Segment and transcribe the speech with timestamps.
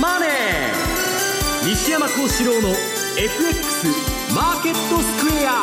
[0.00, 0.28] マネー」
[1.68, 2.68] 西山幸四郎の
[3.16, 3.86] FX
[4.34, 5.62] マーケットスクエア。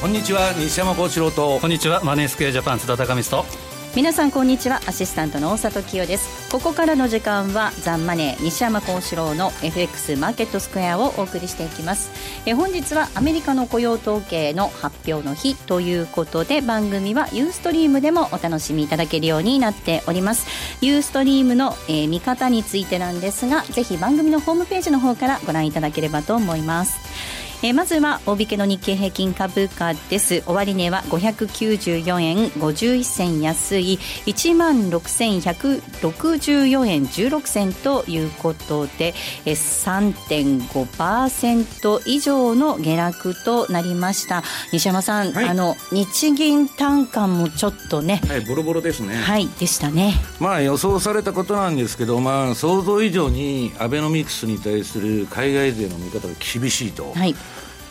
[0.00, 1.58] こんにちは西山幸四郎と。
[1.58, 4.80] こんにちはマネースクエアジャパン津田隆光と皆さんこんにちは。
[4.86, 6.52] アシスタントの大里清です。
[6.52, 12.10] ここからの時間はザンマネー西山幸四郎の FX マーケットスクエアをお送りしていきます。
[12.46, 20.46] え本日はアメリカの雇用統計の発表の日ということで番組はユーストリームでもお楽しみいただけるようになっております。
[20.84, 27.37] ユーストリームの、えー、見方についてなんですがぜひ番組のホームページの方からご覧いただければと思います。
[27.60, 30.44] えー、まずは大引けの日経平均株価です。
[30.46, 33.98] 終値は594円51銭安い。
[34.26, 39.12] 1万6164円16銭ということで、
[39.44, 44.44] えー、3.5%以上の下落となりました。
[44.72, 49.16] 西山さん、はい、あの日銀単価もちょっとねはいボロボロですね。
[49.16, 50.14] はいでしたね。
[50.38, 57.34] まあ予想されたことなんですけどまあ想像以上にアベノミクスに対する海外勢の見方が厳しいと、はい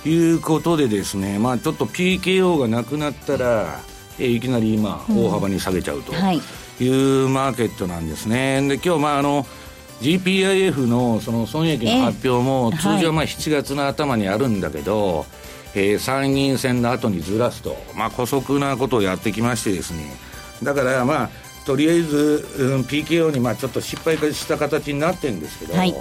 [0.08, 3.80] いうことでですね、まあ、ちょっと PKO がなくなったら、
[4.20, 7.26] えいきなり今、大幅に下げちゃうとい。
[7.26, 8.62] うマーケットなんですね。
[8.68, 9.46] で今日まああの
[10.02, 15.26] GPIF のその損益の発表も通常まあ7月の頭にあるんだけど、
[15.74, 20.06] えー、参議院選の後にずらすと、まあ、姑息なことをやってきましてですね。
[20.62, 21.30] だからまあ
[21.66, 25.94] とりあえず、うん、PKO にまあちょっと失敗した形になってるんですけど、はい、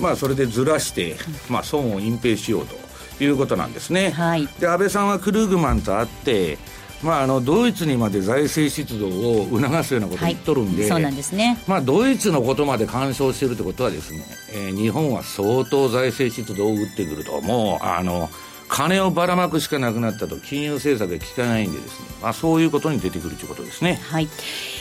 [0.00, 1.16] まあそれでずらして、
[1.50, 2.76] まあ、損を隠蔽しようと
[3.22, 4.10] いうことなんですね。
[4.10, 6.58] はい、で安倍さんはクルーグマンと会って
[7.02, 18.30] まあ、あのドイツにまで財政出動を促すようなことを言っとるんで、はい、そうなんですね、まあ、ドイツのことまで干渉しているということはですね、えー、日本は相当財政出動を打ってくるともうあの
[18.72, 24.00] 金をばらまくしかなくなったと金融政策が効かないんでですね、まあ、そういうことに出てくるということですね。
[24.02, 24.28] はい。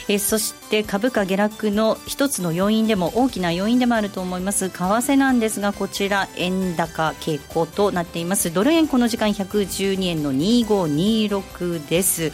[0.08, 4.70] えそして株価下落の一つの要因でも大きな要因でもあると思います。
[4.70, 8.54] 為替なんですがこちら円高傾向となっています。
[8.54, 12.32] ドル円この時間112円の2526です。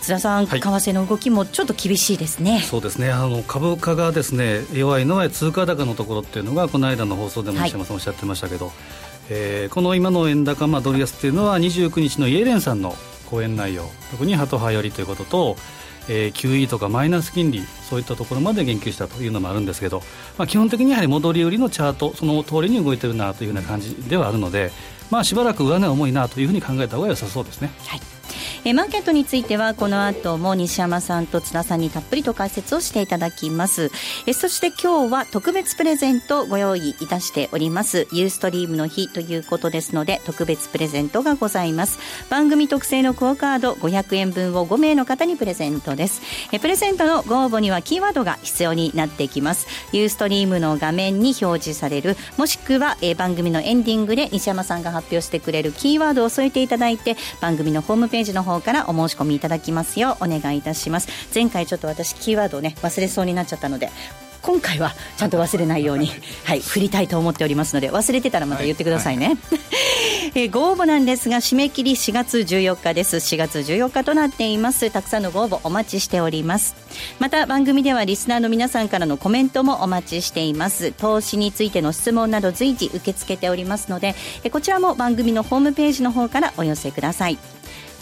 [0.00, 2.60] 津田さん、はい、為替の動きもちょっと厳しいですね。
[2.60, 3.10] そうですね。
[3.10, 8.74] あの株価がですね弱いのは通貨高のところっていうのがこの間の放送でも西山さんおっしゃってましたけど、はい
[9.30, 12.94] えー、この今の円高、まあ、ドル安というのは29日のイエレンさんの
[13.26, 15.56] 講演内容特にハト派寄りということと、
[16.08, 20.02] えー、QE とかマイナス金利そういったところまで言及したというのもあるんですけど、
[20.38, 24.70] まあ、基本的にやはり戻り売りのチャートその通りに動いてるなというような感じではあるので、
[25.10, 27.70] まあ、しばらく上値重いなというふうに考えた方が良さそうですね。
[27.86, 28.13] はい
[28.64, 33.90] えマーケットについてはこの後も西山さんと津田さんにたっぷりと解説をしていただきます。
[34.26, 38.06] えそして今日は特別プレゼントをご用意いたしております。
[38.12, 41.98] ユーストリームの日ということですので特別プレゼントがございます。
[42.30, 46.22] 番組特製のクオカード500円分を5名の方にプレゼントです。
[46.52, 49.66] えプレゼントのご応募にはキーワードが必要になってきます。
[49.92, 61.08] ユーストリームの画面に表示されるもしくはえ番組のエンディングで西山さんが発表してくれるキーワードを添えていただいて番組のホームページの方からお申し込みいただきますようお願いいたします。
[61.34, 63.90] 前回ちょっと私キーワードをね忘れそうになっちゃったので
[64.42, 66.10] 今回はちゃんと忘れないように、
[66.44, 69.34] はい、振りたいと思っておりますので忘れてたらまた言ってくださいね、はい。
[69.36, 69.46] はい、
[70.34, 73.16] えー、ご応募なんですが締め切り4月14日です。
[73.16, 74.90] 4月14日となっています。
[74.90, 76.76] たくさんのご応募お待ちしております。
[77.18, 80.92] また番組ではリスナーの皆さんからのコメントもお待ちしています。
[80.92, 87.38] 投資についての質問など随時受け付けておりますのでえこちらも番組のホームページの方からお寄せください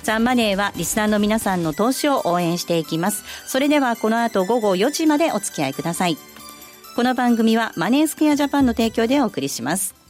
[0.02, 3.24] ザンマネーはリスナーの皆さんの投資を応援していきます。
[3.46, 6.16] それではこの後午後4時までお付き合いください。
[6.96, 10.01] この番組はマネースクエアジャパンの提供でお送りします。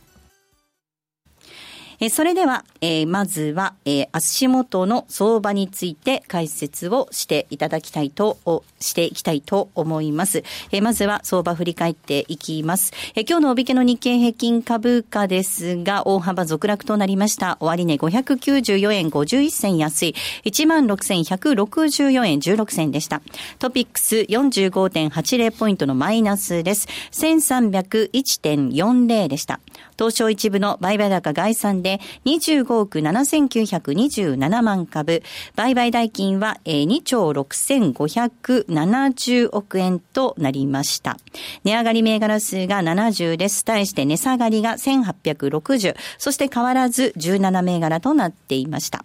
[2.05, 8.39] えそれでは、えー、まずは、えー、足元の相場について解説をしていただきたいと、
[8.81, 10.43] していきたいと思います。
[10.73, 12.93] えー、まずは相場振り返っていきます。
[13.15, 17.57] え、今日のおびけの日経平均株価ですが、大幅続落となりました。
[17.61, 23.23] 終値594円51銭安い、16,164円16銭でした。
[23.61, 26.89] トピックス45.80ポイントのマイナスです。
[27.13, 29.61] 1301.40でした。
[30.03, 35.23] 東証一部の売買高概算で25億7927万株、
[35.55, 41.19] 売買代金は2兆6570億円となりました。
[41.63, 43.65] 値上がり銘柄数が70です。
[43.65, 49.05] 対して値下がりが1860、そして変わらず17銘柄となっていました。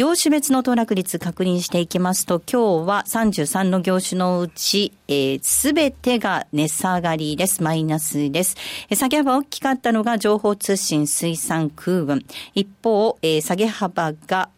[0.00, 4.94] 業種別の騰落率確認していきますと、今日は33の業種のうち、
[5.42, 7.62] す、え、べ、てが値下がりです。
[7.62, 8.56] マイナスです。
[8.88, 12.24] えー、下げ幅大きかったのが情報通信、水産、空運。
[12.54, 14.48] 一方、えー、下げ幅が、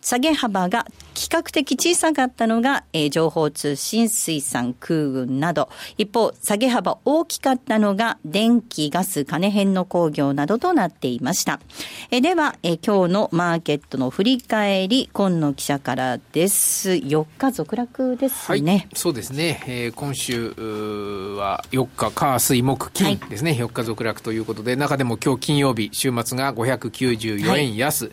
[0.00, 0.86] 下げ幅が
[1.18, 11.58] 比較的小さかったのが、えー、情報通信、水産、空軍など、一方、下げ幅大きかったのが、電気、ガス、金編の工業などとなっていました。
[12.12, 16.90] えー、では、えー、今日のマーケットの振り返り、今野記者からです。
[16.90, 18.72] 4日続落ですね。
[18.72, 19.60] はい、そうですね。
[19.66, 23.50] えー、今週は4日、火、水、木、金ですね。
[23.50, 28.12] はい、4日続落ということで、中でも今日金曜日、週末が594円安、はい、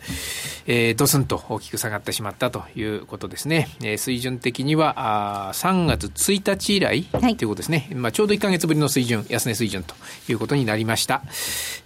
[0.66, 3.68] えー、ドスンと大きく下がってしまったということですね。
[3.82, 7.90] えー、水準的にはあ3月1日以来、はい、ということですね。
[7.94, 9.94] まあ、ちょうど1か月ぶりの水準、安値水準と
[10.28, 11.22] いうことになりました。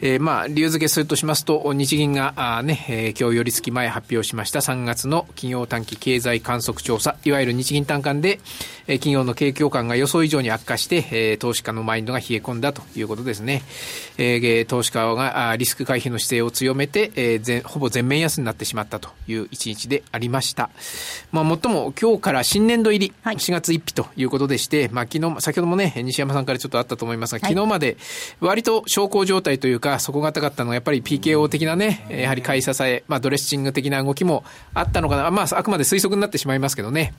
[0.01, 8.41] えー、まあ、理由付けするとしますと、日銀があね、えー、今日寄り付き前発表しました3月の企業短期経済観測調査、いわゆる日銀単価で、
[8.87, 13.63] えー、企業の景況感が予想以上に悪化して、えー、投資家のマインドが冷え込んだということですね。
[14.19, 20.71] えー、投資家がリスク回避の姿勢を強めて、えー、ほぼ全面安になってしまったという一日でありました。
[21.33, 27.97] まあ、もっとも今日から新年度入り、4月1日ということでして、まあ、昨日、先ほどもね、西山さんからちょっとあったと思いますが、昨日まで
[28.41, 34.45] 割と小康状態というか、底堅かったのはやっぱり PKO 的なね、やはり買い支え、まあ、ドレッシング的な動きも
[34.75, 35.31] あったのかな。
[35.31, 37.13] まあ、あくまで推測になってしまいますけどね。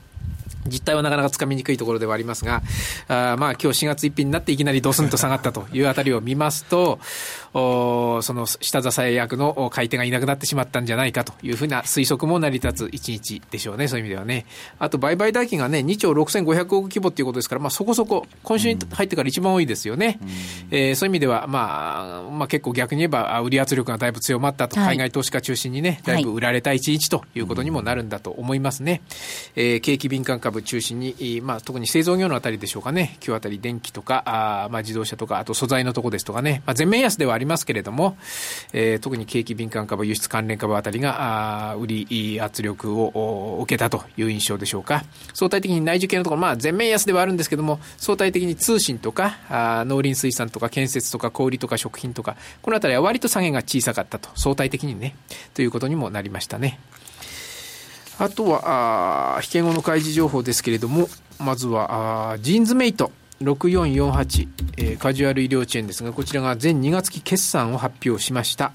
[0.68, 2.62] 実態はなかなかつかみにくいところではありますが、
[3.08, 7.00] あまあ今日4月1日になっていきなりドスンと下がったというあたりを見ますと、
[7.41, 14.46] おその下支え役の買い手がいなくなってしまったんじゃないかというふうな推測も成り立つ1日でしょうね、そういう意味ではね。
[14.80, 20.20] あと売買代金がね、2兆6500億規模っていうことですから、まあそこそこ、今週に入ってから一番多いですよね。
[20.72, 29.02] えー、そういう意味では、まあ、まあ結構逆に言えば、売り圧力がだいぶ強まったと、海外投資家中心にね、だいぶ売られた1日ということにもなるんだと思いますね。
[29.56, 38.16] えー、景気敏感株中心に、まあ特に製造業のあたりでしょうかね、今日あたり電気とか、あまあ自動車とか、あと素材のとこですとかね、まあ全面安ではありますけれども、
[38.72, 45.04] えー、特に景気敏感株、輸出関連株あたりが、あ売り圧力を受けたという印象でしょうか。
[45.34, 55.16] 相対的に内需系のところ、まあ全面安ではあるんですけども、相対的に通信とか、あ農林水産とか建設とか小売とか食品とか、このあたりは割と下げが小さかったと、相対的にね、
[55.54, 56.80] ということにもなりましたね。
[58.20, 61.10] あとは、あ引け後の開示情報ですけれども、
[61.40, 63.12] まずは、あジーンズメイト。
[63.44, 64.48] 6448、
[64.78, 68.72] えー、カジュアル医療チェーンですが、こちらが全2月期決算を発表しました。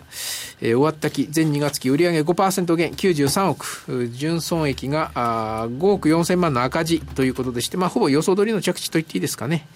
[0.61, 9.67] えー、終わった期、全2月期売上5%減、93億、純損益があ5億4000万の赤字ということでして、まあ、ほぼ予想通りの着地と言っていいですかね。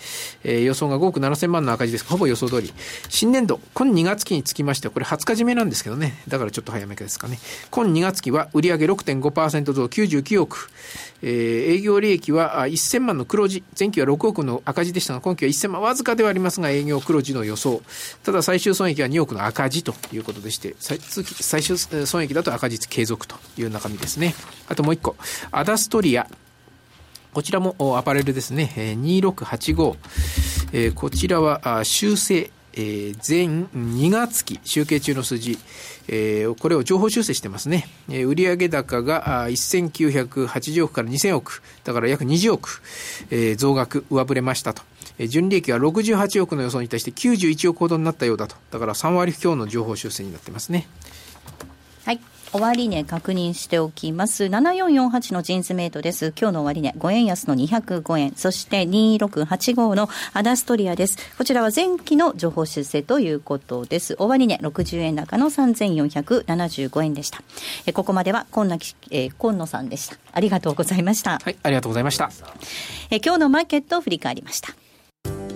[0.45, 2.05] えー、予想が5億7000万の赤字です。
[2.05, 2.73] ほぼ予想通り。
[3.09, 6.23] 新年度、今2月期につきましては、これ20日締めなんですけどね。
[6.29, 7.39] だからちょっと早めですかね。
[7.71, 10.71] 今2月期は売上6.5%増99億、
[11.23, 17.82] えー、営業利益は1000万の黒字、前期は6億の赤字でしたが、今期は1000万わずかではありますが、営業黒字の予想。
[18.23, 24.35] ただ最終損益は2億の赤字ということでして、最最終損益だと赤字継続という中身ですね。
[24.69, 25.17] あともう1個、
[25.53, 26.29] アダストリア。
[27.32, 28.73] こちらもアパレルですね。
[28.77, 30.94] 2685。
[30.94, 35.59] こちらは修正えー、全2月期集計中の数字、
[36.09, 37.89] えー、これを情報修正してますね。
[38.09, 42.83] えー、売上高が1980億から2000億、だから約20億、
[43.31, 44.83] えー、増額、上振れましたと。
[45.19, 48.57] えー、純利益は68億の予想に対して91億ほどになったようだと。
[48.71, 50.87] だから3割強の情報修正になってますね。
[52.05, 52.21] はい。
[52.52, 54.45] 終値確認しておきます。
[54.45, 56.35] 7448のジンズメイトです。
[56.37, 58.33] 今日の終値5円安の205円。
[58.35, 61.16] そして2685のアダストリアです。
[61.38, 64.16] こちらは前期の情報修正ということです。
[64.19, 67.40] 終値60円高の3475円でした。
[67.87, 68.75] えここまでは今野,、
[69.12, 70.16] えー、今野さんでした。
[70.33, 71.38] ありがとうございました。
[71.38, 72.30] はい、ありがとうございました。
[73.11, 74.75] え今日のマーケットを振り返りました。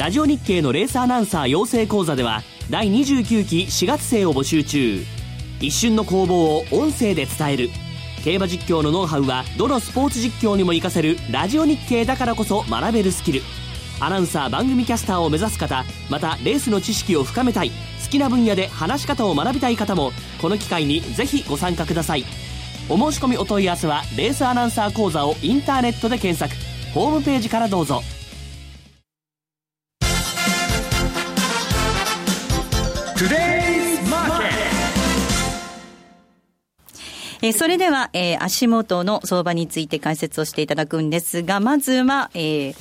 [0.00, 5.04] ラジオ日経のレースアナウンサー養成講座では第29期4月生を募集中。
[5.60, 7.68] 一瞬の攻防を音声で伝える。
[8.24, 13.42] 競馬実況のノウハウはどのスポーツ実況にも活かせるラジオ日経だからこそ学べるスキル。
[14.00, 17.70] アナウンサー番組キャスターを目指す方またレースの知識を深めたい
[18.02, 22.24] 好きな分野で話し方を学びたい方もこの機会にぜひご参加ください。
[22.88, 26.54] お申し込みお問い合わせはレースアナウンサー講座をインターネットで検索。
[26.94, 28.02] ホームページからどうぞ。
[37.42, 42.74] えー、それでは、えー、足元の相場について解説をしていただくんですが、まずは、えー、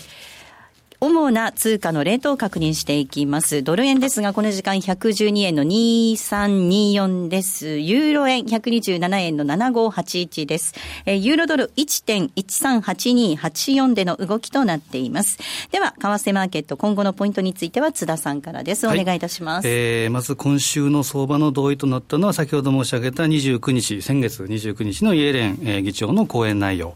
[1.01, 3.63] 主な通貨のレートを確認していきます。
[3.63, 7.77] ドル円ですが、この時間112円の2324です。
[7.77, 10.74] ユーロ円127円の7581です。
[11.06, 15.39] えー、ユーロドル1.138284での動きとなっています。
[15.72, 18.86] では、為替マーケット今後のポイントについては津田さんからです。
[18.86, 19.68] お願いいたします。
[19.68, 26.96] はい、えー、まず今週の相場の同意となったのは、先ほど申し上げた29日、先月29日のイエレン、えー、議長の講演内容。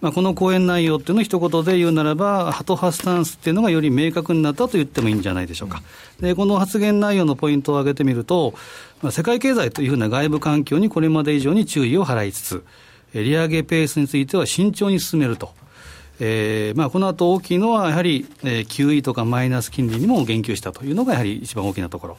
[0.00, 5.82] まあ、この講演内容っていうのを一言で言うならば、ハト派スタンスっていうのがより明確になったと言ってもいいんじゃないでしょうか。
[6.20, 8.54] で、この発言内容のポイントを挙げてみると、
[9.02, 12.64] まあ、世界経済というふうな外部環境にこれまで以上に注意を払いつつ、
[13.12, 15.52] 利上げペースについては慎重に進めると。
[16.22, 22.18] えーまあ、この後大きいのは、やはり、えー、QE とかマイナス金利にも言及したというのが、やはり一番大きなところ。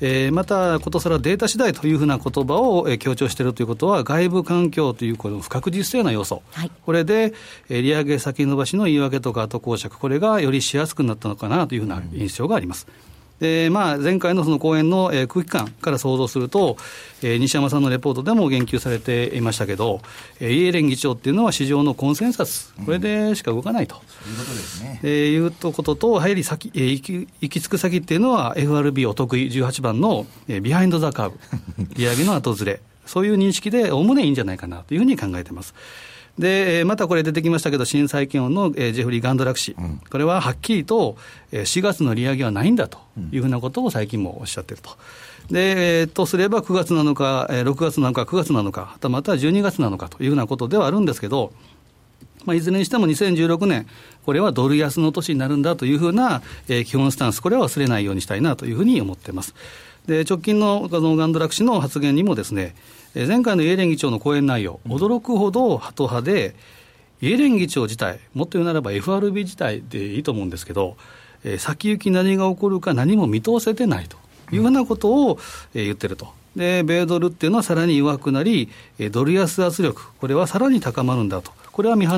[0.00, 7.34] えー、また、ことさらデータ次第というふうな言葉を、えー、強調しているということは、外部環境というこの不確実性の要素、はい、これで、
[7.68, 12.86] えー、利上げ先延ばしの言い訳とか後公釈、これがよりしやすくなったのかなというふうな印象があります。
[13.40, 16.76] でまあ、前回のその講演の、えー、空気感から想像すると、
[17.22, 20.00] えー、西山さんのレポートでも言及されていましたけど、
[20.40, 23.96] えー、イエレン議長っていうのは市場のコンセンサス、これでしか動かないと。
[24.26, 25.00] うん、いうことですね。
[25.04, 31.38] えー、いうことと、やはり先、えー、行き行き着く先っていうのは、FRB お得意18番の、えー、ビハインド・ザ・カーブ、
[31.94, 35.74] 利上げの後ずれ、そういう認識で、おおむねいいんじゃないかなというふうに考えてます。
[36.38, 41.16] で、またこれ出てきましたけど、新債権のジェフリー・ガンドラク氏、うん、これははっきりと
[41.52, 42.98] 4月の利上げはないんだと
[43.32, 44.90] いうふうなことを最近もおっしゃってると。
[45.50, 51.52] で、えー、とすれば9月なのか、6月なのか、9月なのか、はたまた12月なのかというふうなことではあるんですけど、
[52.44, 53.86] まあ、いずれにしても2016年、
[54.24, 59.54] これはドル安の年になるんだというふうな、えー、基本スタンス、これは忘れないようにしたいなというふうに思っています。
[60.06, 62.74] で直近ののガンドラク氏の発言にもですね、
[63.14, 66.54] 前回のイエレン議長の講演内容、驚くほどハト派で、
[67.20, 70.96] イエレン議長自体、もっと言うならば FRB 自体でいいと思うんですけど、
[71.58, 74.18] 先行き何が起こるか何も見通せてないと
[74.52, 75.38] いうふうなことを
[75.74, 76.28] 言ってると。
[76.54, 78.68] で、米ドルっていうのはさらに弱くなり、
[79.10, 81.52] ドル安圧力、これはさらに高まるんだと。
[81.78, 82.12] これは見見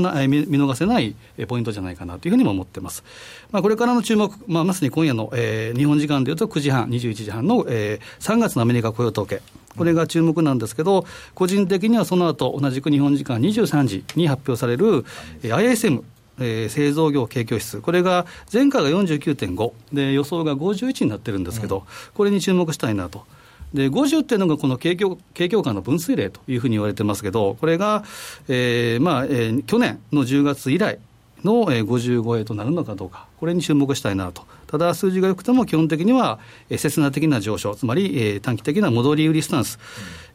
[0.56, 1.14] 逃せない
[1.46, 3.04] ポイントじゃないかなというふうにも思ってます。
[3.50, 9.42] まあ、これからの注目、まあ、まさに今夜の、えー、日本時間でいうと9時半、21時半の、えー、3月のアメリカ雇用統計。
[9.76, 15.04] これが注目なんですけど、個人的にはその後同じく日本時間23時に発表される、
[15.42, 16.04] えー、ISM、
[16.38, 23.26] えー、製造業景況指数、これが前回が49.5で、予想が51になってるんですけど、これに注目したいなと。
[23.74, 28.04] で50っていうのがこの景況景況感の分水嶺というふうに言われてますけど、これが、
[28.48, 30.98] えーまあえー、去年の10月以来
[31.44, 34.44] の、えー、55へとなるのかどうか、これに注目したいなと。
[34.66, 39.78] ただ、数字が良くても基本的には、えー、切な的な上昇、つまり、えー、短期的な戻り売りスタンス、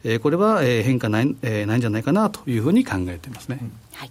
[0.04, 3.58] うん、え、これは、えー、変化ない,、えー、ないんじゃないかなというふうに考えていますね。
[3.60, 4.10] うんはい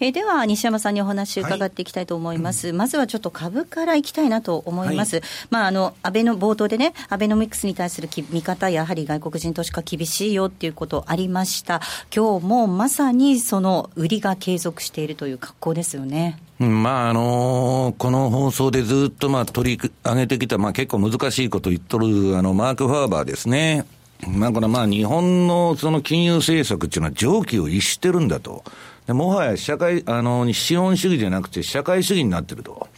[0.00, 11.82] えー、では、西山さんにお話伺っていきたいと思います、はい、まずはちょっと株からいきたいなと思います、はい、まあ、あの安倍の冒頭でね、アベノミクスに対する見方、やはり外国人投資家、厳しいよっていうことありました、
[12.14, 16.38] 今日もまさにその売りが継続しているという格好ですよね。
[16.58, 23.84] まああのー、この放送でずっとまあ取り上げてきた、まあ、結構難しいこと言っとるあのマーク・ファーバーですね。
[24.26, 28.64] まあ、これまあ日本のその金融政策っていうのは常軌を逸してるんだと。
[29.06, 32.88] でもはや社会、あの、資本主義じゃなくて社会主義になってると。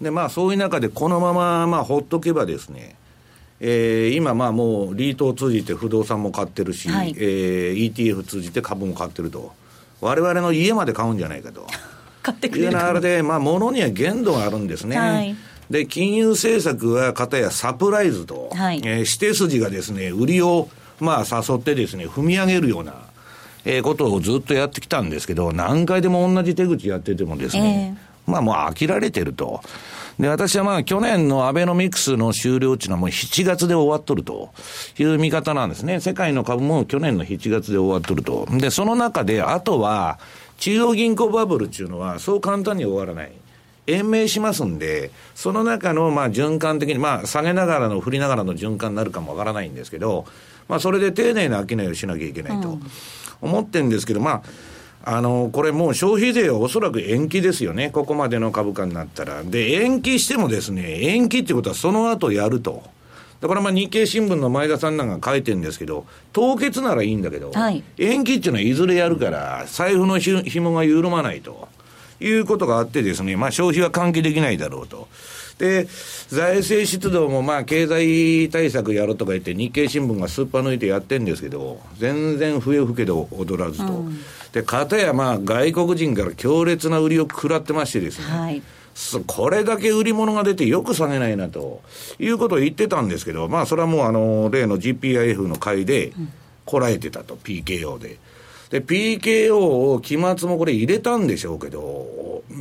[0.00, 2.96] で、まあそういう中でこのまま、まあほっとけばですね、
[3.60, 9.52] えー、今まあもうリートを通じて不動産も買ってるし、はい、えー、ETF 通じて株も買ってると。
[10.00, 11.66] 我々の家まで買うんじゃないかと。
[12.22, 14.98] 買ってくれるいう流れで、まあ物には限度があるんですね。
[14.98, 15.34] はい
[15.70, 20.68] で、金融政策はかたやサプライズと、はい、えー、指定筋がですね、売りを、
[21.00, 22.94] まあ、誘ってですね、踏み上げるような、
[23.64, 29.60] えー、ことをずっとやってきたんですけど、何回でも同じ手口やっててもですね、えー、まあもう飽きられてると。
[30.18, 34.50] で、私はまあ去年のアベノミクスの終了っていうのはもう7月で終わっとると
[34.98, 36.00] いう見方なんですね。
[36.00, 38.46] 世界の株も去年の7月で終わっとると。
[38.50, 40.18] で、その中で、あとは、
[40.58, 43.32] 中央銀行バブルっていうのはそう簡単に終わらない。
[43.88, 50.24] 延命しますんで、その中のまあ循環的に、まあ下げながらの振りながらの循環になるかもわからないんですけど、
[50.68, 52.68] まあそれで丁寧な商いをしなきゃいけないと。
[52.68, 52.82] うん
[53.42, 54.42] 思ってるんですけど、ま
[55.04, 57.90] あ、あの、これもう消費税はおそらく延期ですよね。
[57.90, 59.42] ここまでの株価になったら。
[59.42, 62.82] で、延期してもですね、延期ってことはその後やると。
[63.40, 71.68] だからまあ日経新聞の前田さんなんか書いてるんですけど、凍結ならいいんだけど、はい、延期っていうのはいずれやるから、財布の紐が緩まないと
[72.20, 75.08] いうことがあってですね、まあ消費は喚起できないだろうと。
[75.62, 75.86] で、
[76.26, 83.84] 財政出動もまあ経済対策やろうとか言って日経新聞がスーパー抜いてやってんですけど、全然笛吹けど踊らずと。
[83.84, 84.18] うん、
[84.50, 88.24] で、かたやまあ外国人から強烈な売りを食らってましてですね。
[88.26, 88.62] はい
[89.26, 91.80] これだけ売り物が出てよく下げないなと
[92.18, 96.12] いうことを言ってたんですけど、まあ、それはもうあの例の GPIF の会で
[96.66, 98.18] こらえてたと、PKO で。
[98.68, 102.06] で、PKO を期末もこれ入れたんでしょうけど、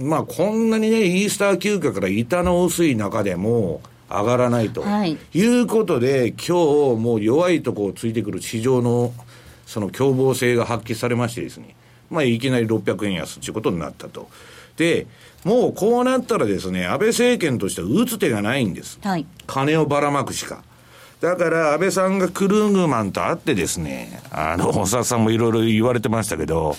[0.01, 9.13] まあこんなにね、イースター休暇から板の薄い中でも上がらないと、はい、いうことで、今日もう弱いとこをついてくる市場の
[9.65, 11.75] その凶暴性が発揮されましてですね、
[12.09, 14.29] まあいきなり600円安ということになったと。
[14.77, 15.07] で、
[15.43, 18.99] もうこうなったらですね、安倍政権としては打つ手がないんです。
[19.01, 20.63] はい、金をばらまくしか。
[21.21, 26.75] だから安倍さんがクルーグマンと会ってですね、あの、大沢さんもいろいろ言われてましたけど、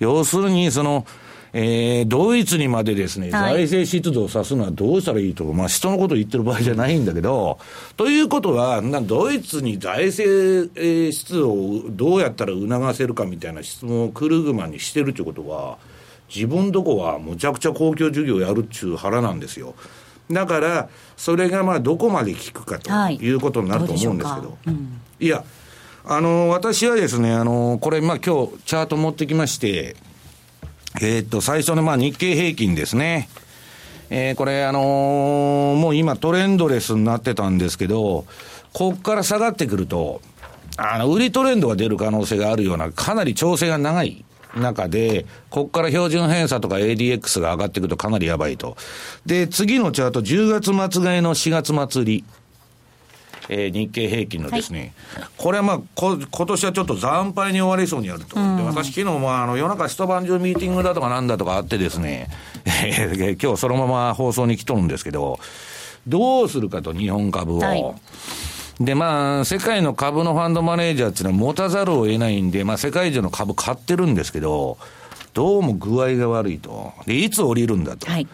[0.00, 1.06] 要するにその、
[1.56, 7.60] えー、ドイツにまでですね、財政出動さすのはどうしたらいいと、まあ人のこと言ってる場合じゃないんだけど、
[7.96, 15.78] ということは、なドイツに財政出動をどうやったら促せるかみたいな質問をクルーグマンにしてるってことは、
[16.34, 19.76] 自分とこはむちゃくちゃ公共事業やるっちゅう腹なんですよ。
[20.28, 23.30] だから、それがまあどこまで効くかとい。
[23.30, 25.44] うことになると思うんですけど、はいうん、いや、
[26.04, 29.94] あの私はですね、あのこれ、まあ今日チャート持ってきまして、
[31.00, 33.28] えー、っと、最初のまあ日経平均ですね。
[34.10, 38.26] えー、これ、あのー、もう今トレンドレスになってたんですけど、
[38.72, 40.20] ここから下がってくると、
[40.76, 44.24] あの、売りトレンドが出る可能性があるような、かなり調整が長い
[44.56, 48.76] 中で、ここから標準偏差とか ADX が上がっていくとかなりやばいと。
[49.26, 52.24] で、次のチャート、10月末買いの4月末売り。
[53.48, 58.36] えー、日経平均のですね、はい、これはまあこ、今年はちょっと惨敗に終わりそうにあると。
[58.36, 62.28] で私、昨日もあの夜中一晩中ミーティングだとかなんだとかあってですね、
[62.64, 65.38] えー、今日そのまま放送に来とるんですけど、
[66.06, 67.58] どうするかと、日本株を。
[67.60, 67.84] はい
[68.80, 74.78] で、まあ、世界の株のファンドマネージャーっていうのは持たざるを得ないんで、まあ、世界中の株買ってるんですけど、
[75.32, 76.92] どうも具合が悪いと。
[77.06, 78.10] で、いつ降りるんだと。
[78.10, 78.26] はい。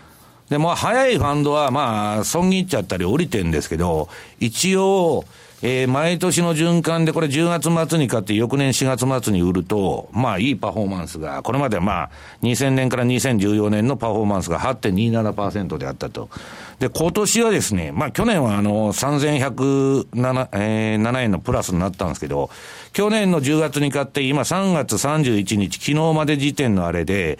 [0.51, 4.09] で、まあ、早いファンドは、まあ、損切っちゃったり降りてんですけど、
[4.41, 5.25] 一応、
[5.63, 12.11] えー、毎年の循環でこれ10月末に買って翌年4月末に売ると、まあいいパフォーマンスが、これまではまあ
[12.43, 16.31] 2000年から2014年のパフォーマンスが8.27%であったと。
[16.79, 22.49] で、今年はですね、まあ去年はあの3107、えー、7円のプラスになったんですけど、
[22.95, 27.39] 去年の10月に買って今3月31日、昨日まで時点のあれで、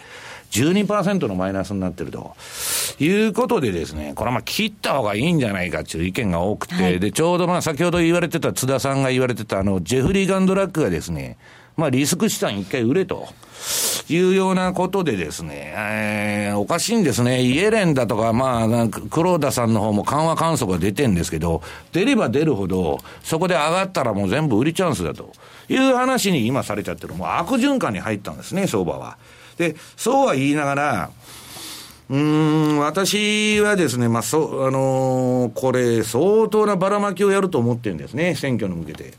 [0.51, 2.35] 12%のマイナスになってると。
[2.99, 11.37] いうことでですね、これはまあ切った方がいいんじゃないかっていう意見が多くて、はい、で、ちょうどまあ先ほど言われてた津田さんが言われてたあの、ジェフリー・ガンドラックがですね、
[11.77, 13.27] まあリスク資産一回売れと。
[14.09, 17.41] いうようなことでですね、えー、おかしいんですね。
[17.41, 21.61] イエレンだとか、まあ、なんか黒田さんの方も緩和観測が出てんですけど、
[21.91, 25.31] 出れば出るほど、そこで上がったらもう全部売りチャンスだと
[25.69, 27.13] いう話に今されちゃってる。
[27.13, 29.17] もう悪循環に入ったんですね、相場は。
[29.61, 31.11] で、そうは言いながら、
[32.09, 39.13] うん、私はですね、まあ、そ、あのー、これ、相当なばらまきをやると思ってるんですね、選挙に向けて。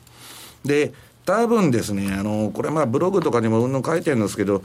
[0.65, 0.93] で、
[1.25, 4.63] 多分ですね、あのー、これまあ、ブログとかにもうんの書いてるんですけど、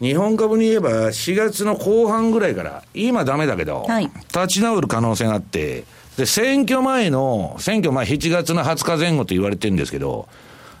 [0.00, 5.84] 日本株に言えば4月の後半ぐらいから、今ダメだけど、はい、立ち直る可能性があって、
[6.16, 10.28] で、選挙前の、選挙前7月の20日前後と言われてるんですけど、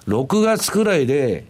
[0.06, 1.46] 6月くらいで、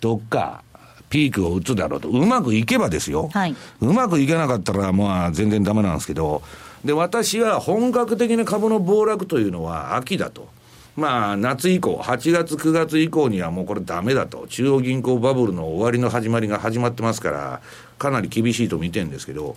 [0.00, 0.64] どっか、
[1.12, 2.08] ピークを打つだろうと。
[2.08, 3.28] うまくいけばですよ。
[3.34, 6.40] はい、うまくいけなかったら、まあ、全然ダメなんですけど、
[6.86, 10.48] で、私は本格的な株の暴落というのは秋だと。
[10.96, 14.46] まあ、夏以降、8月、9月以降にはもうこれダメだと。
[14.48, 17.60] 中央銀行バブルの終わりの始まりが始まってますから、
[17.98, 19.56] かなり厳しいと見てるんですけど、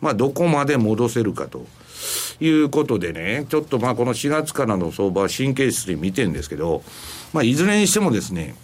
[0.00, 1.64] まあ、どこまで戻せるかと。
[2.40, 6.84] いうことでね、ちょっとまあこの4月からの相場は神経質で見てるんですけど、
[7.32, 8.54] まあいずれにしてもですね、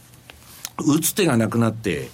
[0.79, 2.09] 打つ手がなくなって、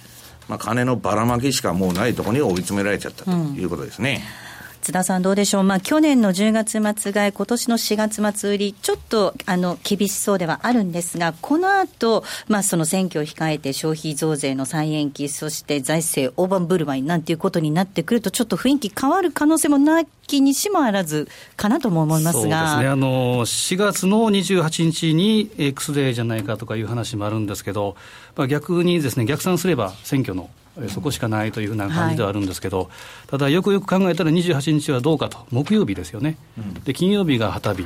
[0.51, 4.21] まあ、金のばらまきしかもうないところに追い詰められちゃったということですね。
[4.45, 4.50] うん
[4.81, 22.41] 津田さん、どうでしょう、まあ、去年の10月末買い、今年の4月末売り、ちょっとあの厳しそうではあるんですが、この後、まあその選挙を控えて、消費増税の再延期、そして財政大盤振る舞いなんていうことになってくると、ちょっと雰囲気変わる可能性もなきにしもあらずかなとも思いますが。
[22.41, 27.95] そうですね、あの4月の28日に X デーじゃないかとかいう話もあるんですけど、
[28.35, 30.49] まあ、逆にですね逆算すれば、選挙の
[30.89, 32.87] そこしかないというふうな感じではあるんですけど、はい、
[33.27, 37.85] ただ、よくよく考えたら28日はどうかと、木曜日ですよね、うん、で金曜日が旗日、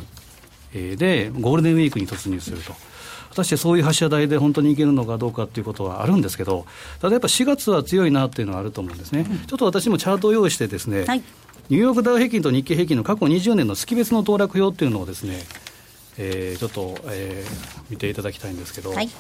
[0.74, 2.74] えー、で、ゴールデンウィークに突入すると。
[3.30, 6.66] 果たしてそういう発射台で本当にいけるのかどうかということはあるんですけど、
[7.02, 11.22] ただやっぱ4月は強いなっていうのはあると思うんですね、うん、ちょっと私もチャートを用意して、ですね、はい。
[11.70, 15.40] ニューヨークダウ平均と日経平均の過去20年の月別の騰落表っていうのをですね、
[16.18, 19.14] えー、ちょっと、えー、見ていただきたいんですけど、はい、ち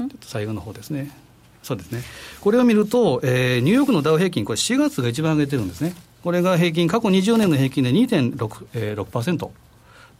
[0.00, 1.25] ょっと最後の方ですね。
[1.66, 2.02] そうですね。
[2.40, 5.94] これを見ると、えー、ニューヨークのダウ平均、これ4月が一番上げてるんですね。
[6.22, 8.66] これが平均、過去20年の平均で2.6%。
[8.74, 9.50] えー、6%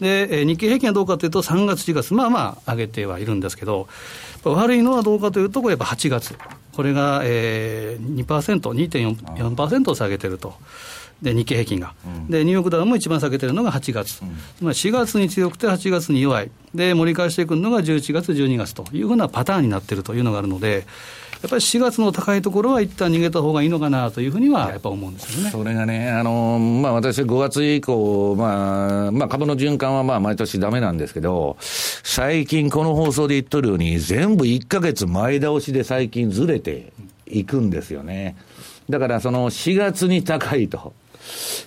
[0.01, 3.87] で、えー、日経平均はどうかというと、3月、4月、まあまあ上げてはいるんですけど、
[4.43, 6.35] 悪いのはどうかというと、これやっぱ8月、
[6.73, 10.55] これが、えー、2%、2.4%を下げてると。
[11.23, 20.87] で日経平均が、うん、でニューヨークダウも一番下げてるのが8月、うん、つまり4月に強くて8月に弱い、で盛り返していくのが11月、12月というふうなパターンになっているというのがあるので、
[21.47, 36.93] やっぱり4月の高いところは一旦逃げた方がいいのかなというふうにはやっぱ思うんですよねそれがね、あのまあ、私、5月以降、まあまあ、株の循環はまあ毎年だめなんですけど、最近、この放送で言っとるように、全部1か月前倒しで最近ずれて
[37.29, 38.35] いくんですよね。
[38.91, 40.95] だからその4月に高いと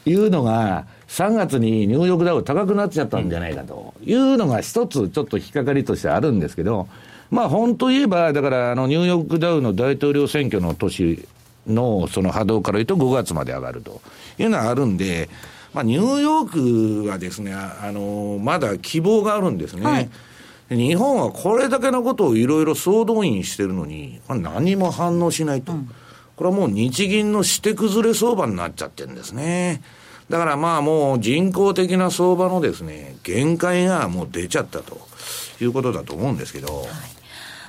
[0.06, 6.90] いうのが、3月にニューヨークダウ高くなっちゃったんじゃないかというのが一つちょっと引っかかりとしてあるんですけど、
[7.32, 11.28] まあ本当言えば、だからあのニューヨークダウの大統領選挙の年
[11.68, 14.02] のその波動から言うと5月まで上がると
[14.38, 15.30] いうのはあるんで、
[15.74, 19.86] まあ、ニューヨークはですね、あの、まだ希望があるんですね。
[19.86, 20.10] はい、
[20.70, 25.74] 日本はこれだけのことをいろいろ総動員してるのに、何も反応しないと。
[25.74, 25.90] うん、
[26.36, 29.82] これはもう日銀のして崩れ相場になっちゃってるんですね。
[30.30, 35.00] だからまあもう人工的な相場のですね、限界がもう出ちゃったと
[35.62, 37.19] いうことだと思うんですけど、はい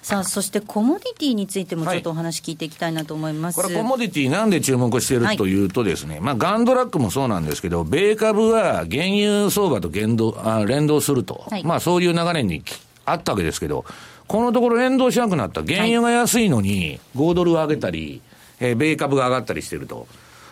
[0.02, 12.62] さあそしてコモディティについてもちょっとお話聞いていきたいなと思います、はい、これコモディティなんで注目しているというとですね、はい、まあガンドラックもそうなんですけど、米株は原油相場と連動あ連動すると、はい、まあそういう流れに
[13.04, 13.84] あったわけですけど、
[14.26, 15.62] このところ連動しなくなった。
[15.64, 18.22] 原油が安いのに5ドル上げたり、
[18.60, 20.06] えー、米株が上がったりしてると。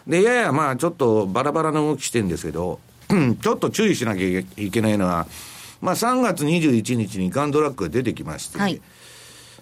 [0.07, 2.81] で、ややまあちょっとバラバラな動きしてるんですけど、
[3.41, 5.27] ちょっと注意しなきゃいけないのは、
[5.81, 8.81] まあ3月21日にガンドラックが出てきまして、はい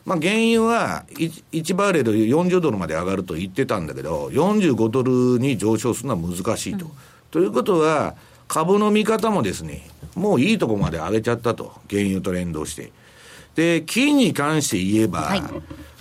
[0.07, 6.87] まあ、原油は 1, 1バレル40ドルまで上がると言ってたんだけど、45ドルに上昇するのは難しいと。
[6.87, 6.92] うん、
[7.33, 8.14] ということは、
[8.47, 9.83] 株の見方もですね、
[10.14, 11.73] もういいとこまで上げちゃったと。
[11.90, 12.92] 原油と連動して。
[13.57, 15.42] で、金に関して言えば、はい、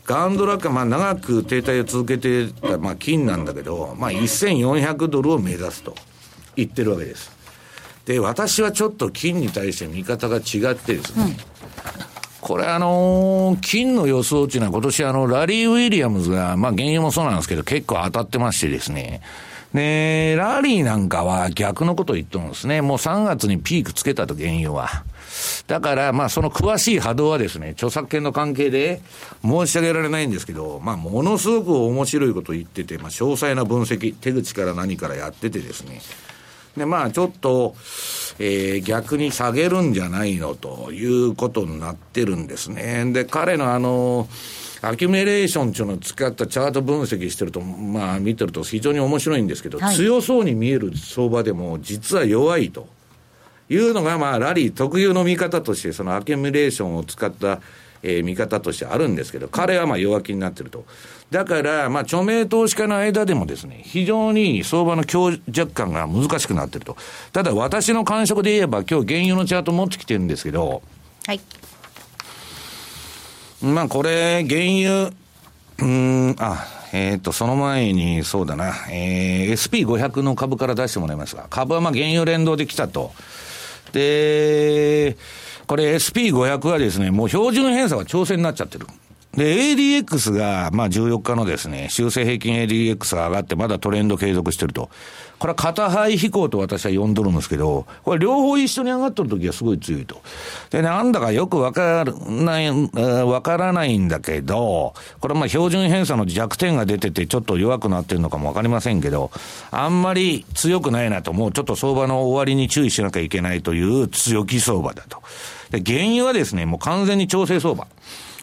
[0.05, 5.95] ガンドラックまあ長く停滞を続けてた、まあ金なんだけど、まあ1400ドルを目指すと
[6.55, 7.31] 言ってるわけです。
[8.05, 12.14] で、私はちょっと金に対して見方が違ってですね、うん
[12.45, 19.21] これあのー、金の予想っていうのは今年あの、ラリー・ウィリアムズが、まあ原油もそうなんですけど結構当たってましてですね。
[19.73, 22.83] で、ラリーなんかは逆のことを言ってるんですね。
[22.83, 24.89] もう3月にピークつけたと原油は。
[25.65, 29.01] だから、まあ、その詳しい波動はですね、著作権の関係で
[29.41, 35.99] 申し上げられないんですけど、まあ、ものすごく面白いことを言ってて、まあ、詳細な分析、手口から何からやっててですね、
[36.77, 37.75] で、まあ、ちょっと、
[38.39, 43.11] えー、逆に下げるんじゃないのということになってるんですね。
[43.13, 44.27] で、彼のあの、
[44.81, 52.87] アキュメレーションっていうのを使ったチャート分析してると、まあ見てると非常に面白いんですけど、はい、強そうに見える相場でも実は弱いと
[53.69, 57.61] いうのが、まあラリー特有の見方として、そのアキュメレーションを使った
[58.07, 60.85] えー、見方としてあるんですけど、彼はまあ弱気になってると。
[61.31, 66.95] だから、まあ、著名投資家の間でもですね、非常に相場の強弱感が難しくなってると。
[67.33, 70.83] ただ、私の感触で言えば、今日原油のチャート持ってきてるんですけど、
[71.25, 71.41] はい。
[73.63, 75.11] まあ、これ、原油、
[75.79, 83.11] うん、あ、えっ、ー、と、その前に、そうだな、えー、SP500 の株から出してもらいますが、株はまあ原油連動できたと。
[83.91, 85.17] で、
[85.67, 88.87] これ SP500 はですね、もう標準偏差が調整になっちゃってる。
[89.35, 94.89] で、ADX が、まあ14日のですね、修正平均 ADX が上がってまだトレンド継続してると。
[95.39, 100.21] これは片肺飛行と私は呼んどるんですけど、これ両方一緒に上がってる時はすごい強いと。
[100.69, 109.31] で、なんだかよくわからない、わからないんだけど、これまあ標準偏差の弱点が出ててちょっと弱くなってるのかもわかりませんけど、
[109.71, 115.21] あんまり強くないなと、もうちょっと相場の終わりに注意しなきゃいけないという強気相場だと。
[115.79, 117.87] で、原油はですね、もう完全に調整相場。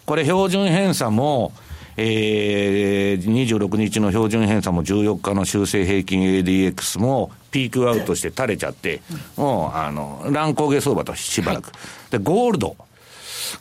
[0.05, 1.53] これ標準偏差も、
[1.97, 9.03] えー、26日の標準偏差も14日の修正平均 ADX もピークアウトして垂れちゃって、
[9.37, 11.67] もう、あの、乱高下相場としばらく。
[11.67, 11.73] は
[12.09, 12.77] い、で、ゴールド。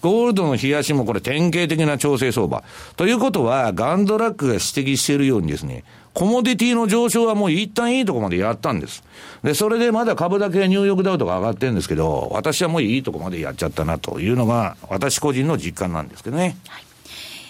[0.01, 2.63] ゴールドの冷やしもこれ典型的な調整相場。
[2.95, 9.03] ということは、ガンドラックが指摘しているようにですね、コモディティの上昇はもう一旦いいとこまでやったんです。
[9.43, 16.57] で、それでまだ株だけニューヨークダウとか上がってるんですけど、私はもういいとこまでやっちゃったなというのが、私個人の実感なんですけどね。
[16.67, 16.83] はい、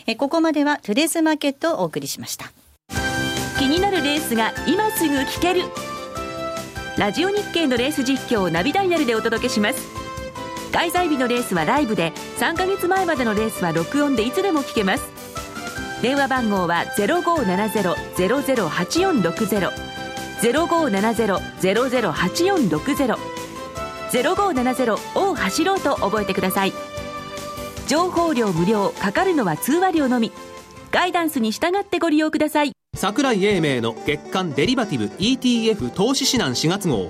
[0.08, 2.52] えここまではトゥデスマーケットをお送りしました。
[3.62, 5.62] 気になるレースが今すぐ聞ける
[6.98, 10.01] ラジオ日経のレース実況をナビダイヤルでお届けします
[10.72, 15.04] 開催日のレースはライブで3ヶ月前までのレースは録音でいつでも聞けます。
[16.02, 19.72] 電話番号は0570-008460
[20.42, 23.18] 0570-008460
[24.12, 26.74] 0570を走ろうと覚えてください。
[27.88, 30.32] 情報量無料かかるのは通話料のみ。
[30.92, 32.72] ガイダンスに従ってご利用ください。
[32.96, 37.10] 桜井英明の月間デリバティブ ETF 投資指南4月号。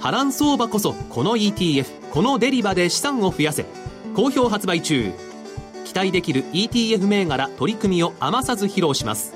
[0.00, 3.66] 波乱相場こそこの ETF このデリバで資産を増やせ。
[4.14, 5.12] 好評発売中。
[5.84, 9.34] 期待できる ETF 銘柄取り組みを余さず披露します。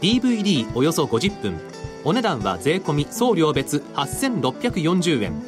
[0.00, 1.58] DVD およそ50分。
[2.04, 5.42] お値段は税込送料別8640円。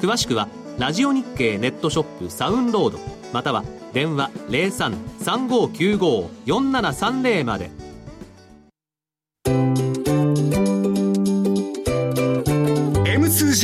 [0.00, 2.98] 詳しくはラジオ日経ネットショップサウンロード。
[3.32, 7.83] または電話0335954730まで。